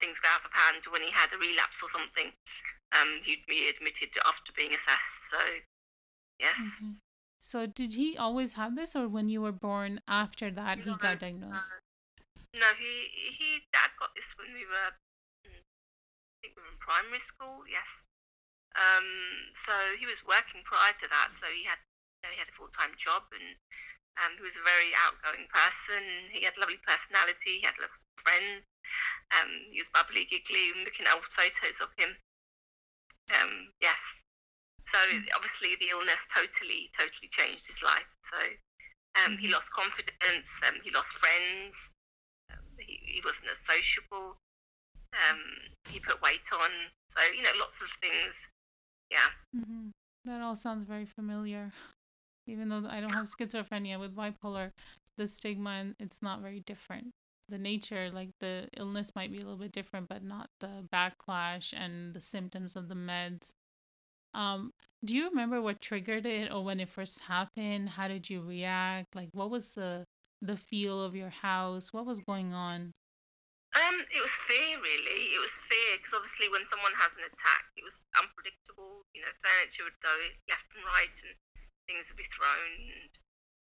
[0.00, 2.32] things got out of hand, when he had a relapse or something,
[2.96, 5.30] um, he'd be admitted after being assessed.
[5.30, 5.40] So
[6.38, 6.56] Yes.
[6.58, 6.90] Mm-hmm.
[7.38, 11.20] So did he always have this, or when you were born after that he got
[11.20, 11.52] diagnosed?
[12.54, 14.90] No, no, he he dad got this when we were,
[15.46, 17.62] mm, I think we were in primary school.
[17.70, 18.04] Yes.
[18.74, 19.08] Um.
[19.54, 22.56] So he was working prior to that, so he had you know, he had a
[22.56, 23.56] full time job and.
[24.14, 26.30] Um, he was a very outgoing person.
[26.30, 27.58] He had a lovely personality.
[27.58, 28.62] He had lots of friends.
[29.34, 30.70] Um, he was bubbly, giggly.
[30.86, 32.14] looking at old photos of him.
[33.34, 33.98] Um, yes,
[34.86, 35.24] so mm.
[35.34, 38.08] obviously the illness totally, totally changed his life.
[38.22, 38.38] So
[39.18, 39.56] um, he mm-hmm.
[39.56, 41.74] lost confidence, um, he lost friends,
[42.52, 44.36] um, he, he, wasn't as sociable,
[45.14, 45.42] um,
[45.88, 46.70] he put weight on.
[47.08, 48.34] So, you know, lots of things.
[49.10, 49.28] Yeah.
[49.56, 49.88] Mm-hmm.
[50.24, 51.72] That all sounds very familiar.
[52.46, 54.70] Even though I don't have schizophrenia with bipolar,
[55.16, 57.10] the stigma, and it's not very different.
[57.48, 61.72] The nature, like the illness might be a little bit different, but not the backlash
[61.76, 63.52] and the symptoms of the meds
[64.34, 64.72] um,
[65.04, 67.90] do you remember what triggered it or when it first happened?
[67.90, 69.14] How did you react?
[69.14, 70.04] Like, what was the
[70.42, 71.92] the feel of your house?
[71.92, 72.92] What was going on?
[73.74, 75.34] Um, it was fear, really.
[75.34, 79.02] It was fear because obviously, when someone has an attack, it was unpredictable.
[79.10, 80.14] You know, furniture would go
[80.46, 81.34] left and right, and
[81.90, 83.12] things would be thrown, and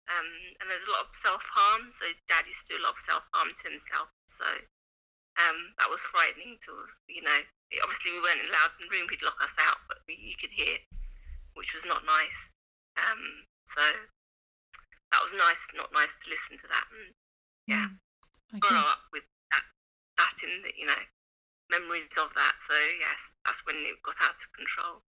[0.08, 0.28] um,
[0.64, 1.92] and there's a lot of self harm.
[1.92, 4.08] So, Dad used to do a lot of self harm to himself.
[4.24, 4.48] So,
[5.36, 6.72] um, that was frightening to
[7.12, 7.40] you know
[7.84, 9.06] obviously we weren't allowed in the room.
[9.12, 10.80] He'd lock us out, but we, you could hear,
[11.52, 12.40] which was not nice.
[12.96, 13.84] Um, so
[15.12, 16.86] that was nice, not nice to listen to that.
[16.88, 17.12] And
[17.68, 17.86] yeah,
[18.56, 19.28] mm, grow up with
[20.42, 21.02] in the, you know,
[21.70, 22.54] memories of that.
[22.66, 25.02] So yes, that's when it got out of control.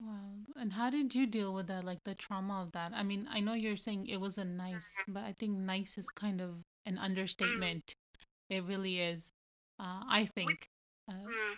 [0.00, 0.42] Wow.
[0.56, 2.92] And how did you deal with that, like the trauma of that?
[2.94, 5.12] I mean, I know you're saying it was a nice, mm-hmm.
[5.12, 7.04] but I think nice is kind of an mm.
[7.04, 7.94] understatement.
[7.94, 8.56] Mm.
[8.56, 9.30] It really is.
[9.78, 10.68] Uh, I think.
[11.08, 11.54] Uh, mm.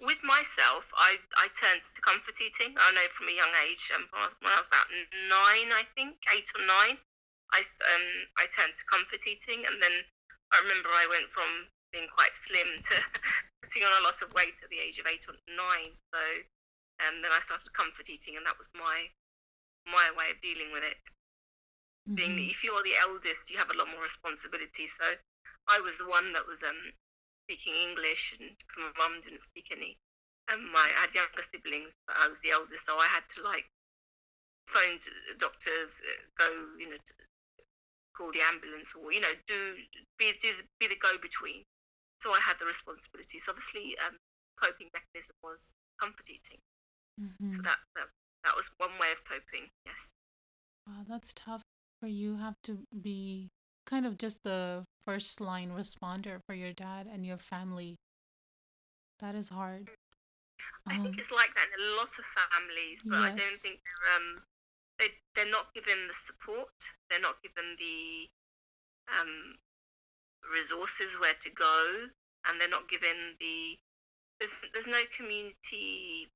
[0.00, 2.72] With myself, I, I turned to comfort eating.
[2.76, 4.08] I know from a young age, um,
[4.40, 4.88] when I was about
[5.28, 6.96] nine, I think, eight or nine,
[7.52, 8.06] I, um,
[8.40, 9.64] I turned to comfort eating.
[9.68, 9.92] And then
[10.52, 12.94] I remember I went from being quite slim to
[13.62, 15.94] putting on a lot of weight at the age of eight or nine.
[16.14, 16.22] So
[17.06, 19.10] um, then I started comfort eating, and that was my
[19.88, 21.02] my way of dealing with it.
[22.06, 22.14] Mm-hmm.
[22.16, 24.86] Being if you're the eldest, you have a lot more responsibility.
[24.86, 25.04] So
[25.68, 26.94] I was the one that was um,
[27.46, 29.98] speaking English, and my mum didn't speak any.
[30.50, 33.42] And my I had younger siblings, but I was the eldest, so I had to
[33.42, 33.66] like
[34.66, 34.98] phone
[35.38, 36.48] doctors, uh, go,
[36.78, 37.00] you know,
[38.16, 39.74] call the ambulance, or you know, do
[40.18, 41.64] be do the, be the go between.
[42.20, 43.44] So I had the responsibilities.
[43.48, 44.16] Obviously, um,
[44.56, 46.60] coping mechanism was comfort eating.
[47.20, 47.50] Mm-hmm.
[47.50, 48.08] So that, that
[48.44, 49.68] that was one way of coping.
[49.84, 50.12] Yes.
[50.86, 51.62] Wow, that's tough
[52.00, 52.36] for you.
[52.36, 53.50] Have to be
[53.86, 57.96] kind of just the first line responder for your dad and your family.
[59.20, 59.88] That is hard.
[60.86, 63.24] I um, think it's like that in a lot of families, but yes.
[63.24, 64.42] I don't think they're um
[64.98, 66.72] they they're not given the support.
[67.08, 68.28] They're not given the
[69.08, 69.56] um
[70.48, 72.08] resources where to go,
[72.46, 73.76] and they're not given the
[74.40, 76.32] there's there's no community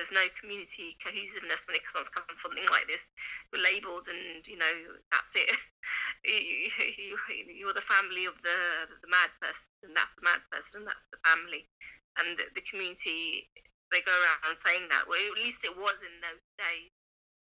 [0.00, 3.04] there's no community cohesiveness when it comes to something like this.
[3.52, 4.74] You're labelled, and you know
[5.12, 5.52] that's it.
[6.24, 7.20] you,
[7.52, 10.88] you, are the family of the the mad person, and that's the mad person, and
[10.88, 11.68] that's the family,
[12.16, 13.44] and the, the community.
[13.92, 15.04] They go around saying that.
[15.04, 16.94] Well, at least it was in those days.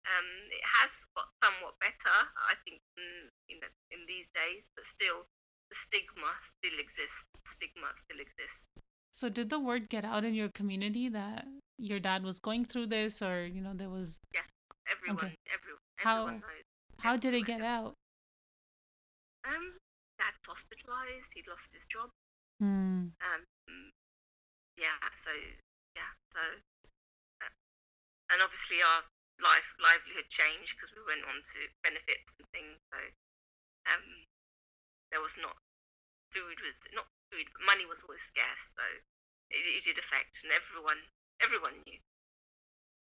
[0.08, 2.16] Um, it has got somewhat better,
[2.48, 5.28] I think, in, you know, in these days, but still,
[5.68, 7.24] the stigma still exists.
[7.46, 8.64] Stigma still exists.
[9.12, 11.44] So did the word get out in your community that
[11.78, 14.18] your dad was going through this, or you know there was?
[14.32, 14.48] Yes,
[14.90, 15.36] everyone, okay.
[15.52, 16.64] everyone, how, knows.
[16.98, 17.94] How did it get out?
[19.44, 19.76] Um,
[20.18, 21.32] dad hospitalized.
[21.34, 22.08] He lost his job.
[22.60, 23.12] Hmm.
[23.20, 23.40] Um,
[24.78, 24.96] yeah.
[25.24, 25.30] So
[25.96, 26.12] yeah.
[26.32, 26.40] So,
[27.44, 27.52] uh,
[28.32, 29.02] and obviously our
[29.42, 32.78] life livelihood changed because we went on to benefits and things.
[32.92, 33.00] So,
[33.90, 34.06] um,
[35.10, 35.56] there was not
[36.30, 38.84] food was not food, but money was always scarce, so
[39.50, 41.00] it, it did affect, and everyone
[41.42, 41.98] everyone knew.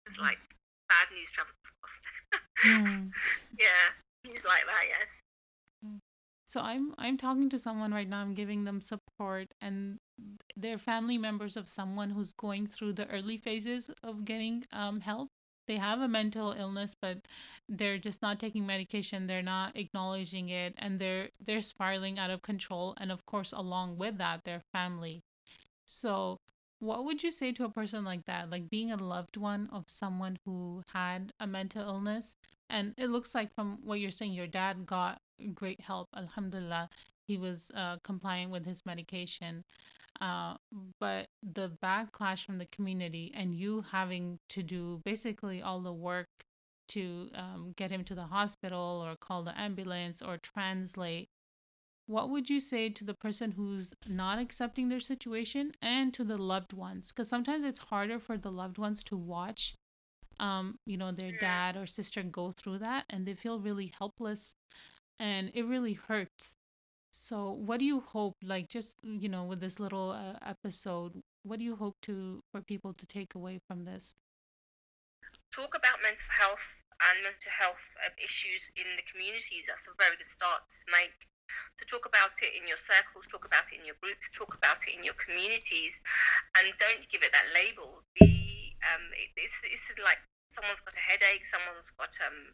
[0.07, 0.23] It's mm.
[0.23, 0.39] like
[0.87, 2.03] bad news travels fast.
[2.65, 3.11] mm.
[3.59, 3.85] Yeah,
[4.25, 5.09] news like that, yes.
[5.85, 5.99] Mm.
[6.45, 8.21] So I'm I'm talking to someone right now.
[8.21, 9.99] I'm giving them support, and
[10.55, 15.29] they're family members of someone who's going through the early phases of getting um, help
[15.69, 17.19] they have a mental illness but
[17.69, 22.41] they're just not taking medication they're not acknowledging it and they're they're spiraling out of
[22.41, 25.21] control and of course along with that their family.
[25.85, 26.39] So
[26.79, 28.49] what would you say to a person like that?
[28.49, 32.35] Like being a loved one of someone who had a mental illness
[32.67, 35.21] and it looks like from what you're saying your dad got
[35.53, 36.89] great help alhamdulillah
[37.27, 39.63] he was uh, compliant with his medication
[40.21, 40.55] uh,
[40.99, 46.27] but the backlash from the community and you having to do basically all the work
[46.89, 51.29] to um, get him to the hospital or call the ambulance or translate
[52.07, 56.39] what would you say to the person who's not accepting their situation and to the
[56.39, 57.09] loved ones?
[57.09, 59.75] Because sometimes it's harder for the loved ones to watch
[60.39, 64.55] um, you know their dad or sister go through that and they feel really helpless
[65.19, 66.55] and it really hurts
[67.11, 71.59] so, what do you hope, like, just you know, with this little uh, episode, what
[71.59, 74.15] do you hope to for people to take away from this?
[75.53, 79.65] Talk about mental health and mental health uh, issues in the communities.
[79.67, 81.17] That's a very good start to make.
[81.81, 84.85] To talk about it in your circles, talk about it in your groups, talk about
[84.85, 85.97] it in your communities,
[86.53, 88.05] and don't give it that label.
[88.13, 90.21] Be um, it, it's, it's like
[90.53, 92.53] someone's got a headache, someone's got um,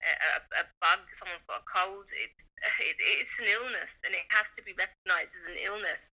[0.00, 2.08] a, a, bug, someone's got a cold.
[2.08, 2.48] It's
[2.80, 6.08] it, it's an illness, and it has to be recognised as an illness,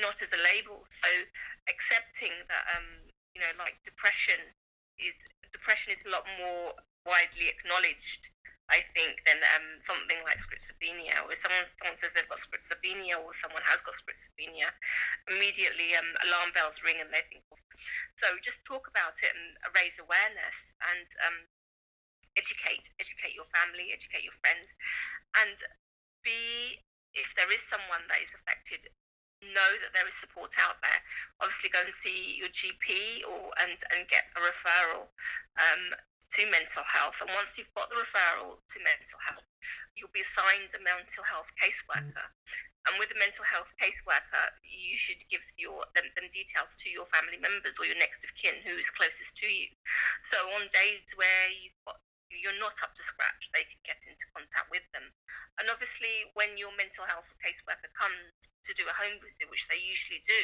[0.00, 0.80] not as a label.
[0.88, 1.08] So
[1.68, 2.88] accepting that, um,
[3.36, 4.40] you know, like depression
[4.96, 5.16] is
[5.52, 6.72] depression is a lot more
[7.04, 8.32] widely acknowledged.
[8.66, 13.30] I think than um, something like schizophrenia, where someone someone says they've got schizophrenia or
[13.30, 14.74] someone has got schizophrenia,
[15.30, 17.46] immediately um, alarm bells ring and they think.
[18.18, 21.38] So just talk about it and raise awareness and um,
[22.36, 24.76] educate, educate your family, educate your friends,
[25.42, 25.56] and
[26.22, 26.80] be
[27.16, 28.92] if there is someone that is affected,
[29.42, 31.00] know that there is support out there.
[31.40, 35.08] Obviously, go and see your GP or and and get a referral
[35.56, 35.84] um,
[36.36, 37.20] to mental health.
[37.20, 39.46] And once you've got the referral to mental health,
[39.96, 42.28] you'll be assigned a mental health caseworker.
[42.86, 47.06] And with a mental health caseworker, you should give your them, them details to your
[47.10, 49.66] family members or your next of kin who is closest to you.
[50.22, 51.98] So on days where you've got
[52.30, 55.06] you're not up to scratch, they can get into contact with them.
[55.58, 58.34] And obviously, when your mental health caseworker comes
[58.66, 60.42] to do a home visit, which they usually do,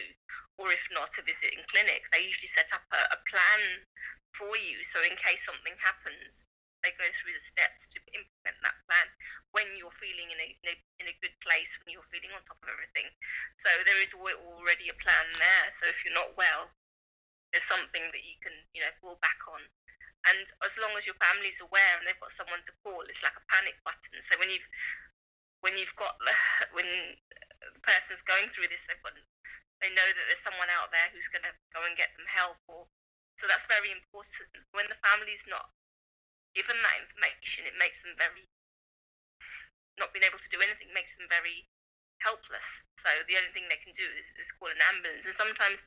[0.62, 3.62] or if not a visit in clinic, they usually set up a, a plan
[4.38, 4.80] for you.
[4.86, 6.46] So, in case something happens,
[6.86, 9.06] they go through the steps to implement that plan
[9.54, 12.42] when you're feeling in a, in a, in a good place, when you're feeling on
[12.46, 13.10] top of everything.
[13.58, 15.66] So, there is already a plan there.
[15.82, 16.70] So, if you're not well,
[17.52, 19.62] there's something that you can, you know, fall back on
[20.30, 23.34] and as long as your family's aware and they've got someone to call, it's like
[23.34, 24.22] a panic button.
[24.22, 24.68] So when you've
[25.66, 26.14] when you've got
[26.76, 29.18] when the person's going through this, they've got
[29.82, 32.62] they know that there's someone out there who's going to go and get them help.
[32.70, 32.86] Or
[33.34, 34.62] so that's very important.
[34.70, 35.74] When the family's not
[36.54, 38.46] given that information, it makes them very
[39.98, 41.66] not being able to do anything makes them very
[42.22, 42.86] helpless.
[43.02, 45.26] So the only thing they can do is, is call an ambulance.
[45.26, 45.82] And sometimes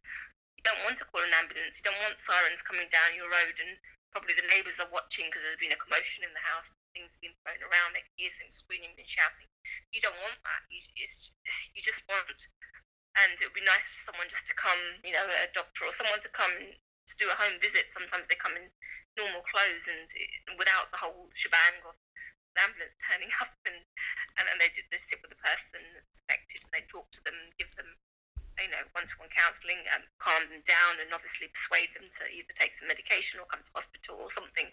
[0.66, 1.78] don't want to call an ambulance.
[1.78, 3.78] You don't want sirens coming down your road and
[4.10, 7.36] probably the neighbours are watching because there's been a commotion in the house, things being
[7.44, 9.46] thrown around, they hear some screaming and shouting.
[9.92, 10.64] You don't want that.
[10.72, 10.80] You,
[11.76, 12.40] you just want,
[13.20, 15.94] and it would be nice for someone just to come, you know, a doctor or
[15.94, 17.92] someone to come to do a home visit.
[17.92, 18.72] Sometimes they come in
[19.20, 20.08] normal clothes and
[20.56, 21.96] without the whole shebang of
[22.56, 23.80] an ambulance turning up and
[24.40, 25.84] and, and they they sit with the person
[26.24, 27.92] affected and they talk to them, give them
[28.62, 32.72] you know, one-to-one counselling, um, calm them down, and obviously persuade them to either take
[32.76, 34.68] some medication or come to hospital or something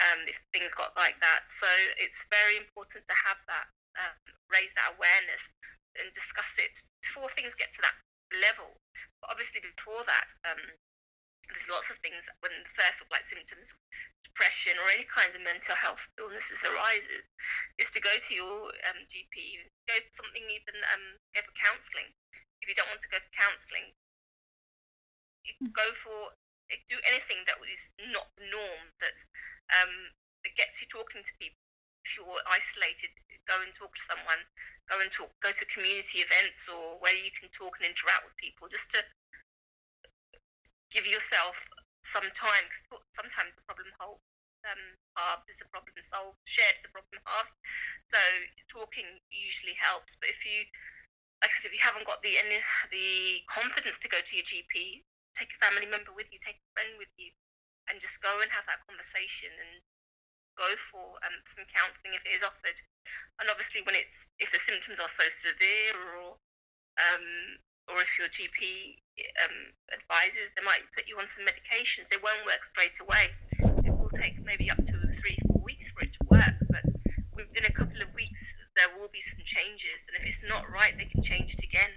[0.00, 1.48] um, if things got like that.
[1.48, 4.14] So it's very important to have that, uh,
[4.52, 5.42] raise that awareness
[5.96, 7.96] and discuss it before things get to that
[8.36, 8.76] level.
[9.24, 10.60] But obviously, before that, um,
[11.50, 13.78] there's lots of things when the first of like symptoms of
[14.26, 17.24] depression or any kind of mental health illnesses arises
[17.78, 22.10] is to go to your um, GP, go for something even um, go for counselling.
[22.60, 23.86] If you don't want to go for counselling,
[25.46, 25.70] hmm.
[25.72, 26.34] go for
[26.90, 29.16] do anything that is not the norm that
[29.70, 30.10] um,
[30.42, 31.58] that gets you talking to people.
[32.06, 33.10] If you're isolated,
[33.50, 34.38] go and talk to someone.
[34.86, 35.34] Go and talk.
[35.42, 39.02] Go to community events or where you can talk and interact with people, just to
[40.90, 41.58] give yourself
[42.02, 42.66] some time.
[43.14, 44.22] Sometimes the problem whole
[44.66, 44.82] um,
[45.14, 46.38] halved is a problem solved.
[46.46, 47.54] Shared is a problem halved.
[48.10, 48.20] So
[48.70, 50.18] talking usually helps.
[50.18, 50.66] But if you,
[51.42, 52.58] like I said, if you haven't got the any,
[52.90, 55.02] the confidence to go to your GP,
[55.34, 57.30] take a family member with you, take a friend with you,
[57.90, 59.82] and just go and have that conversation and
[60.58, 62.78] go for um, some counselling if it is offered.
[63.38, 66.40] And obviously, when it's if the symptoms are so severe or
[66.96, 68.98] um, or if your GP
[69.44, 69.56] um,
[69.92, 72.08] advises, they might put you on some medications.
[72.08, 73.30] They won't work straight away.
[73.84, 76.56] It will take maybe up to three, four weeks for it to work.
[76.70, 76.84] But
[77.34, 78.42] within a couple of weeks,
[78.74, 80.04] there will be some changes.
[80.08, 81.94] And if it's not right, they can change it again.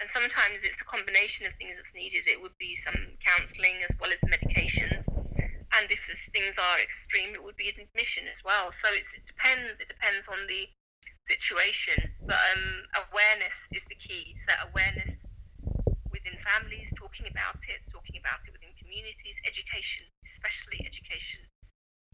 [0.00, 2.26] And sometimes it's a combination of things that's needed.
[2.26, 5.08] It would be some counselling as well as medications
[5.76, 6.00] and if
[6.32, 8.72] things are extreme, it would be admission as well.
[8.72, 9.80] So it depends.
[9.80, 10.66] It depends on the
[11.28, 12.64] situation, but um,
[13.04, 14.34] awareness is the key.
[14.40, 15.28] So awareness
[16.10, 21.44] within families, talking about it, talking about it within communities, education, especially education,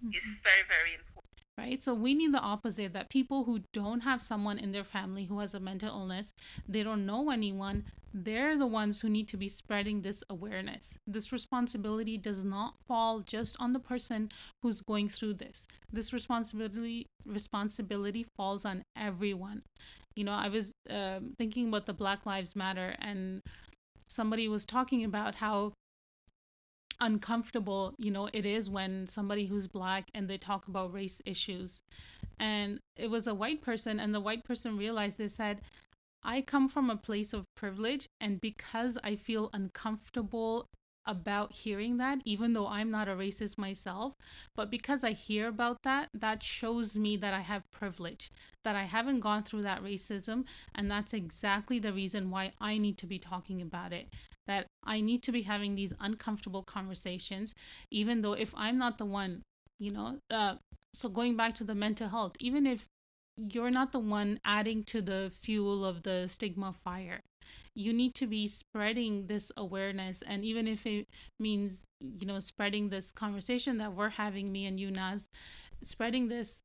[0.02, 0.18] mm-hmm.
[0.18, 1.14] is very very important
[1.56, 1.82] right?
[1.82, 5.38] So we need the opposite that people who don't have someone in their family who
[5.38, 6.32] has a mental illness,
[6.68, 7.84] they don't know anyone,
[8.14, 10.94] they're the ones who need to be spreading this awareness.
[11.04, 14.30] This responsibility does not fall just on the person
[14.62, 15.66] who's going through this.
[15.92, 19.62] This responsibility responsibility falls on everyone.
[20.14, 23.42] You know, I was uh, thinking about the Black Lives Matter, and
[24.06, 25.72] somebody was talking about how
[27.00, 31.82] uncomfortable you know it is when somebody who's black and they talk about race issues
[32.38, 35.60] and it was a white person and the white person realized they said
[36.24, 40.66] I come from a place of privilege, and because I feel uncomfortable
[41.06, 44.14] about hearing that, even though I'm not a racist myself,
[44.56, 48.30] but because I hear about that, that shows me that I have privilege,
[48.64, 50.44] that I haven't gone through that racism.
[50.74, 54.08] And that's exactly the reason why I need to be talking about it.
[54.46, 57.54] That I need to be having these uncomfortable conversations,
[57.90, 59.42] even though if I'm not the one,
[59.78, 60.56] you know, uh,
[60.94, 62.86] so going back to the mental health, even if
[63.36, 67.20] you're not the one adding to the fuel of the stigma fire.
[67.74, 70.22] You need to be spreading this awareness.
[70.26, 71.08] And even if it
[71.40, 75.28] means, you know, spreading this conversation that we're having, me and you, Naz,
[75.82, 76.62] spreading this,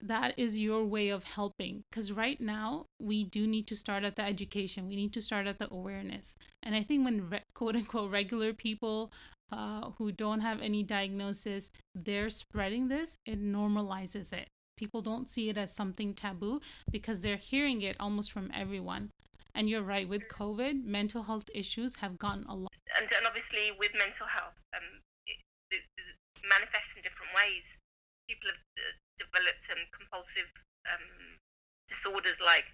[0.00, 1.82] that is your way of helping.
[1.90, 5.46] Because right now, we do need to start at the education, we need to start
[5.46, 6.36] at the awareness.
[6.62, 9.12] And I think when re- quote unquote regular people
[9.50, 14.48] uh, who don't have any diagnosis, they're spreading this, it normalizes it.
[14.82, 16.58] People don't see it as something taboo
[16.90, 19.14] because they're hearing it almost from everyone.
[19.54, 22.74] And you're right, with COVID, mental health issues have gotten a lot.
[22.98, 24.98] And, and obviously, with mental health, um,
[25.30, 25.38] it,
[25.70, 27.78] it, it manifests in different ways.
[28.26, 30.50] People have uh, developed um, compulsive
[30.90, 31.38] um,
[31.86, 32.66] disorders like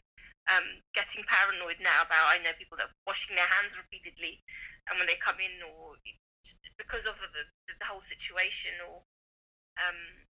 [0.48, 4.40] um, getting paranoid now about, I know people that are washing their hands repeatedly
[4.88, 6.00] and when they come in or
[6.80, 7.44] because of the, the,
[7.76, 9.04] the whole situation or
[9.76, 10.24] um,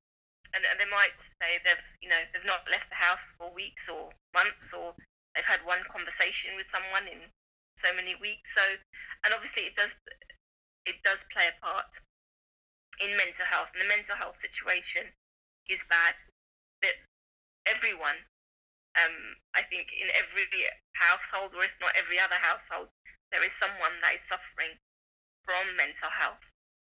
[0.54, 3.90] and, and they might say they've you know they've not left the house for weeks
[3.90, 4.94] or months or
[5.34, 7.20] they've had one conversation with someone in
[7.76, 8.54] so many weeks.
[8.56, 8.64] So
[9.26, 9.94] and obviously it does
[10.86, 11.92] it does play a part
[13.04, 13.70] in mental health.
[13.76, 15.14] And the mental health situation
[15.70, 16.16] is bad.
[16.82, 16.98] That
[17.68, 18.18] everyone
[18.98, 20.48] um, I think in every
[20.98, 22.90] household or if not every other household
[23.30, 24.74] there is someone that is suffering
[25.46, 26.42] from mental health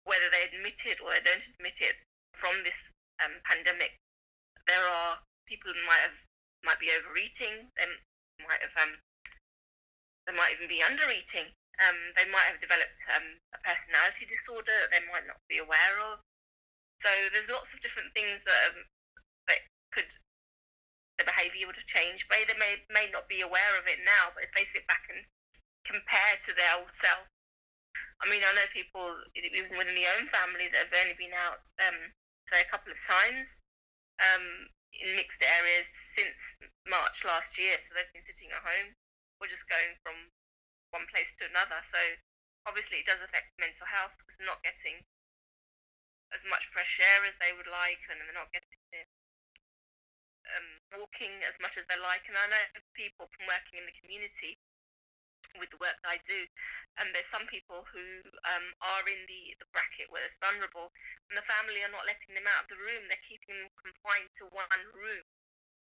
[0.05, 1.95] whether they admit it or they don't admit it
[2.35, 2.77] from this
[3.21, 4.01] um, pandemic,
[4.67, 6.19] there are people who might have
[6.65, 7.73] might be overeating.
[7.77, 7.89] They
[8.45, 9.01] might have um,
[10.27, 11.57] they might even be undereating.
[11.81, 15.97] Um, they might have developed um, a personality disorder that they might not be aware
[16.05, 16.21] of.
[17.01, 18.85] So there's lots of different things that um,
[19.49, 20.13] that could
[21.17, 22.29] the behaviour would have changed.
[22.29, 24.37] But they may may not be aware of it now.
[24.37, 25.25] But if they sit back and
[25.89, 27.25] compare to their old self,
[28.21, 31.65] I mean, I know people even within the own family that have only been out
[31.81, 32.13] um,
[32.51, 33.47] say a couple of times
[34.19, 34.67] um,
[34.99, 35.87] in mixed areas
[36.19, 36.39] since
[36.91, 37.79] March last year.
[37.79, 38.99] So they've been sitting at home.
[39.39, 40.19] We're just going from
[40.91, 41.79] one place to another.
[41.87, 42.01] So
[42.67, 44.99] obviously it does affect mental health because they're not getting
[46.35, 48.79] as much fresh air as they would like, and they're not getting
[50.55, 52.27] um, walking as much as they like.
[52.27, 54.59] And I know people from working in the community
[55.59, 56.41] with the work that I do,
[57.01, 58.05] and there's some people who
[58.47, 60.93] um, are in the, the bracket where it's vulnerable,
[61.31, 63.07] and the family are not letting them out of the room.
[63.09, 65.25] They're keeping them confined to one room.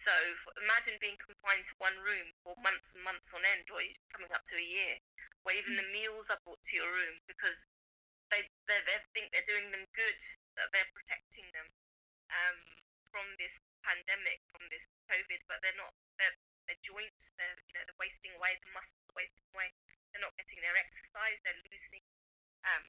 [0.01, 0.11] So
[0.59, 3.79] imagine being confined to one room for months and months on end, or
[4.11, 4.99] coming up to a year,
[5.47, 7.67] where even the meals are brought to your room because
[8.33, 10.19] they they, they think they're doing them good,
[10.59, 11.69] that they're protecting them
[12.33, 12.59] um,
[13.13, 13.53] from this
[13.85, 15.93] pandemic, from this COVID, but they're not.
[16.63, 19.69] Their joints, they're you know they're wasting away, the muscles are wasting away.
[20.11, 21.37] They're not getting their exercise.
[21.41, 22.05] They're losing
[22.65, 22.85] um,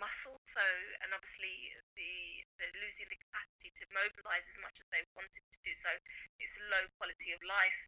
[0.00, 0.40] muscle.
[0.48, 0.64] So
[1.04, 2.12] and obviously the
[2.56, 5.72] they're losing the capacity to mobilise as much as they wanted to do.
[5.76, 5.92] So
[6.40, 7.80] it's low quality of life.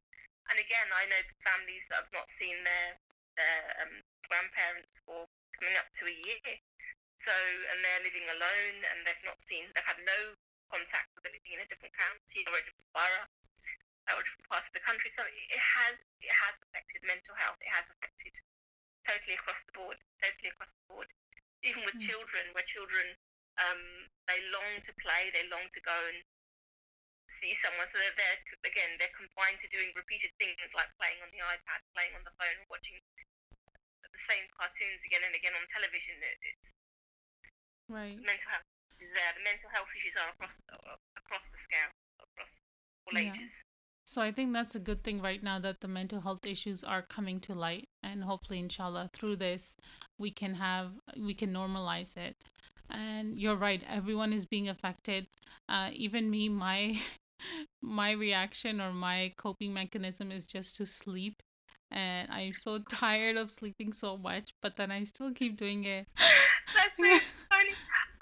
[0.52, 2.90] And again, I know families that have not seen their
[3.40, 5.24] their um, grandparents for
[5.56, 6.52] coming up to a year.
[7.24, 7.32] So
[7.72, 10.36] and they're living alone and they've not seen they've had no
[10.68, 13.28] contact with living in a different county or a different borough
[14.50, 15.10] parts of the country.
[15.14, 17.58] So it has it has affected mental health.
[17.62, 18.34] It has affected
[19.06, 21.08] totally across the board, totally across the board.
[21.62, 22.06] Even with mm.
[22.06, 23.06] children, where children
[23.60, 23.82] um,
[24.26, 26.18] they long to play, they long to go and
[27.40, 27.86] see someone.
[27.90, 31.80] So they're, they're again they're confined to doing repeated things like playing on the iPad,
[31.94, 32.98] playing on the phone, watching
[34.02, 36.18] the same cartoons again and again on television.
[36.20, 36.68] It, it's
[37.88, 38.18] right.
[38.18, 38.68] Mental health
[39.00, 39.32] is there.
[39.38, 40.54] The mental health issues are across
[41.16, 42.60] across the scale, across
[43.08, 43.30] all yeah.
[43.32, 43.52] ages.
[44.04, 47.02] So I think that's a good thing right now that the mental health issues are
[47.02, 49.76] coming to light and hopefully inshallah through this
[50.18, 52.36] we can have we can normalize it.
[52.90, 55.26] And you're right, everyone is being affected.
[55.68, 57.00] Uh, even me, my
[57.82, 61.42] my reaction or my coping mechanism is just to sleep
[61.92, 66.06] and I'm so tired of sleeping so much, but then I still keep doing it.
[66.16, 67.70] That's so funny.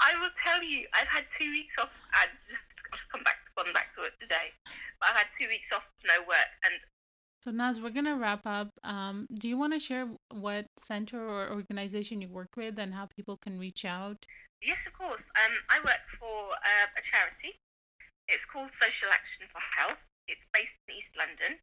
[0.00, 3.72] I will tell you, I've had two weeks off and just, just come back gone
[3.72, 4.54] back to it today.
[5.00, 6.80] But I've had two weeks off, no work, and
[7.40, 8.68] so Naz, we're gonna wrap up.
[8.84, 13.06] Um, do you want to share what center or organization you work with and how
[13.06, 14.26] people can reach out?
[14.60, 15.24] Yes, of course.
[15.40, 17.56] Um, I work for uh, a charity.
[18.28, 20.04] It's called Social Action for Health.
[20.28, 21.56] It's based in East London.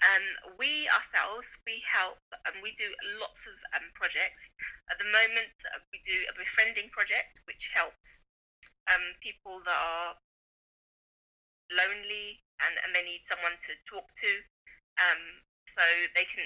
[0.00, 2.88] Um, we ourselves, we help and we do
[3.20, 4.48] lots of um, projects.
[4.88, 8.22] At the moment, uh, we do a befriending project, which helps
[8.88, 10.16] um, people that are
[11.72, 14.32] lonely and, and they need someone to talk to.
[15.00, 15.22] Um,
[15.70, 15.82] so
[16.18, 16.44] they can,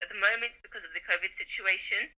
[0.00, 2.08] at the moment, because of the COVID situation,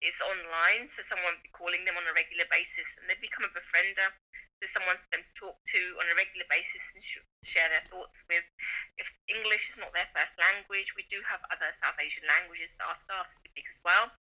[0.00, 0.88] it's online.
[0.88, 4.10] So someone be calling them on a regular basis and they become a befriender.
[4.58, 7.84] There's someone for them to talk to on a regular basis and sh- share their
[7.88, 8.44] thoughts with.
[9.00, 12.84] If English is not their first language, we do have other South Asian languages that
[12.84, 14.12] our staff speak as well.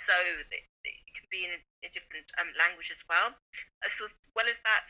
[0.00, 0.16] So
[0.48, 0.64] it
[1.12, 3.36] can be in a, a different um, language as well.
[3.84, 3.92] As
[4.32, 4.88] well as that,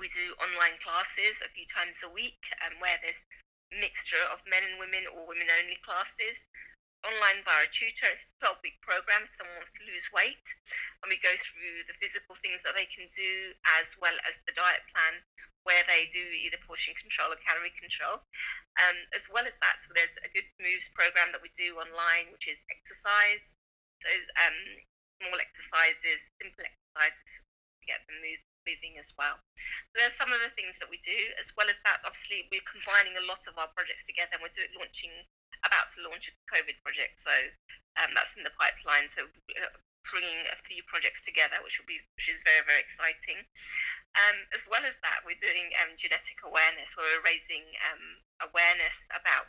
[0.00, 3.20] we do online classes a few times a week um, where there's
[3.80, 6.46] mixture of men and women or women only classes.
[7.04, 10.46] Online via a tutor, it's a 12 week program if someone wants to lose weight.
[11.04, 14.56] And we go through the physical things that they can do as well as the
[14.56, 15.20] diet plan
[15.68, 18.24] where they do either portion control or calorie control.
[18.80, 22.32] Um, as well as that, so there's a good moves program that we do online,
[22.32, 23.52] which is exercise.
[24.00, 24.08] So
[24.40, 24.56] um,
[25.20, 27.32] small exercises, simple exercises
[27.80, 29.38] to get them move, moving as well.
[29.94, 31.16] There's some of the things that we do.
[31.40, 34.36] As well as that, obviously, we're combining a lot of our projects together.
[34.36, 35.12] And we're doing, launching,
[35.64, 37.20] about to launch a COVID project.
[37.20, 37.32] So
[38.00, 39.08] um, that's in the pipeline.
[39.08, 39.72] So uh,
[40.10, 43.40] bringing a few projects together, which will be, which is very, very exciting.
[44.14, 48.04] Um, as well as that, we're doing um, genetic awareness, where we're raising um,
[48.46, 49.48] awareness about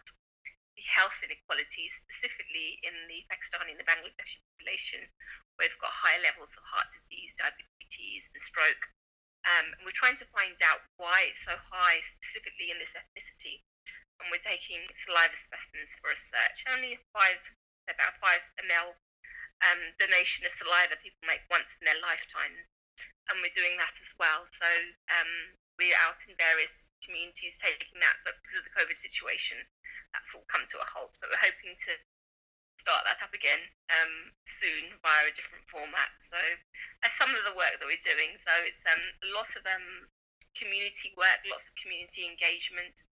[0.75, 5.03] the health inequalities, specifically in the Pakistani and the Bangladeshi population,
[5.55, 8.83] where we've got high levels of heart disease, diabetes, and stroke.
[9.45, 13.61] Um, we're trying to find out why it's so high, specifically in this ethnicity.
[14.17, 16.65] And we're taking saliva specimens for research.
[16.71, 17.37] Only five,
[17.85, 18.97] about five ml
[19.63, 22.59] um, donation of saliva people make once in their lifetimes,
[23.31, 24.43] and we're doing that as well.
[24.51, 24.67] So
[25.13, 25.31] um,
[25.79, 29.61] we're out in various communities taking that, but because of the COVID situation,
[30.11, 31.15] that's all come to a halt.
[31.19, 31.91] But we're hoping to
[32.77, 33.61] start that up again
[33.91, 36.11] um, soon via a different format.
[36.19, 36.37] So
[37.01, 38.35] that's some of the work that we're doing.
[38.35, 39.03] So it's um,
[39.33, 40.07] lots of um,
[40.55, 43.05] community work, lots of community engagement,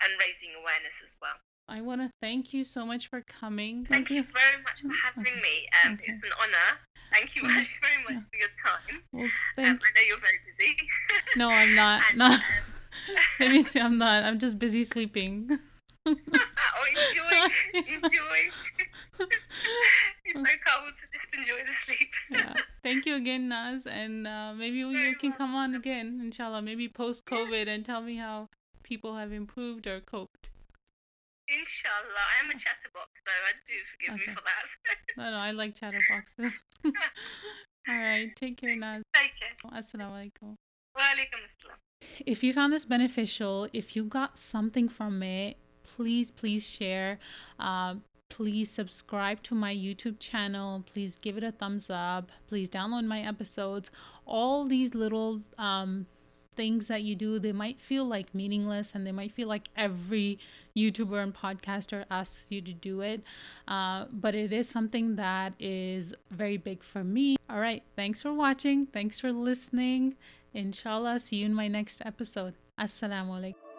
[0.00, 1.36] and raising awareness as well.
[1.70, 3.86] I want to thank you so much for coming.
[3.86, 4.16] Thank, thank you.
[4.16, 5.70] you very much for having me.
[5.84, 6.10] Um, okay.
[6.10, 6.70] It's an honour.
[7.12, 9.02] Thank you very, much for your time.
[9.12, 9.24] Well,
[9.58, 10.76] um, I know you're very busy.
[11.36, 12.02] no, I'm not.
[12.10, 12.32] and, not.
[12.32, 12.40] Um,
[13.40, 13.80] Let me see.
[13.80, 14.24] I'm not.
[14.24, 15.58] I'm just busy sleeping.
[16.06, 18.50] oh, enjoy, enjoy.
[20.34, 22.10] no cows, just enjoy the sleep.
[22.30, 22.54] yeah.
[22.82, 25.32] Thank you again, Naz, and uh, maybe you can welcome.
[25.32, 27.72] come on again, inshallah, maybe post COVID, yeah.
[27.72, 28.48] and tell me how
[28.82, 30.48] people have improved or coped.
[31.48, 33.32] Inshallah, I am a chatterbox, though.
[33.32, 34.30] I do forgive okay.
[34.30, 35.16] me for that.
[35.16, 36.52] no, no, I like chatterboxes.
[37.88, 39.02] All right, take care, Naz.
[39.14, 39.70] Take care.
[39.72, 40.54] Assalamu alaikum.
[40.94, 41.40] Wa alaikum.
[42.24, 45.56] If you found this beneficial, if you got something from it,
[45.96, 47.18] please, please share.
[47.58, 47.96] Uh,
[48.30, 50.82] please subscribe to my YouTube channel.
[50.90, 52.30] Please give it a thumbs up.
[52.48, 53.90] Please download my episodes.
[54.24, 56.06] All these little um,
[56.56, 60.38] things that you do, they might feel like meaningless and they might feel like every
[60.76, 63.22] YouTuber and podcaster asks you to do it.
[63.68, 67.36] Uh, but it is something that is very big for me.
[67.50, 67.82] All right.
[67.96, 68.86] Thanks for watching.
[68.86, 70.16] Thanks for listening.
[70.54, 72.54] Inshallah, see you in my next episode.
[72.78, 73.69] Assalamu alaikum.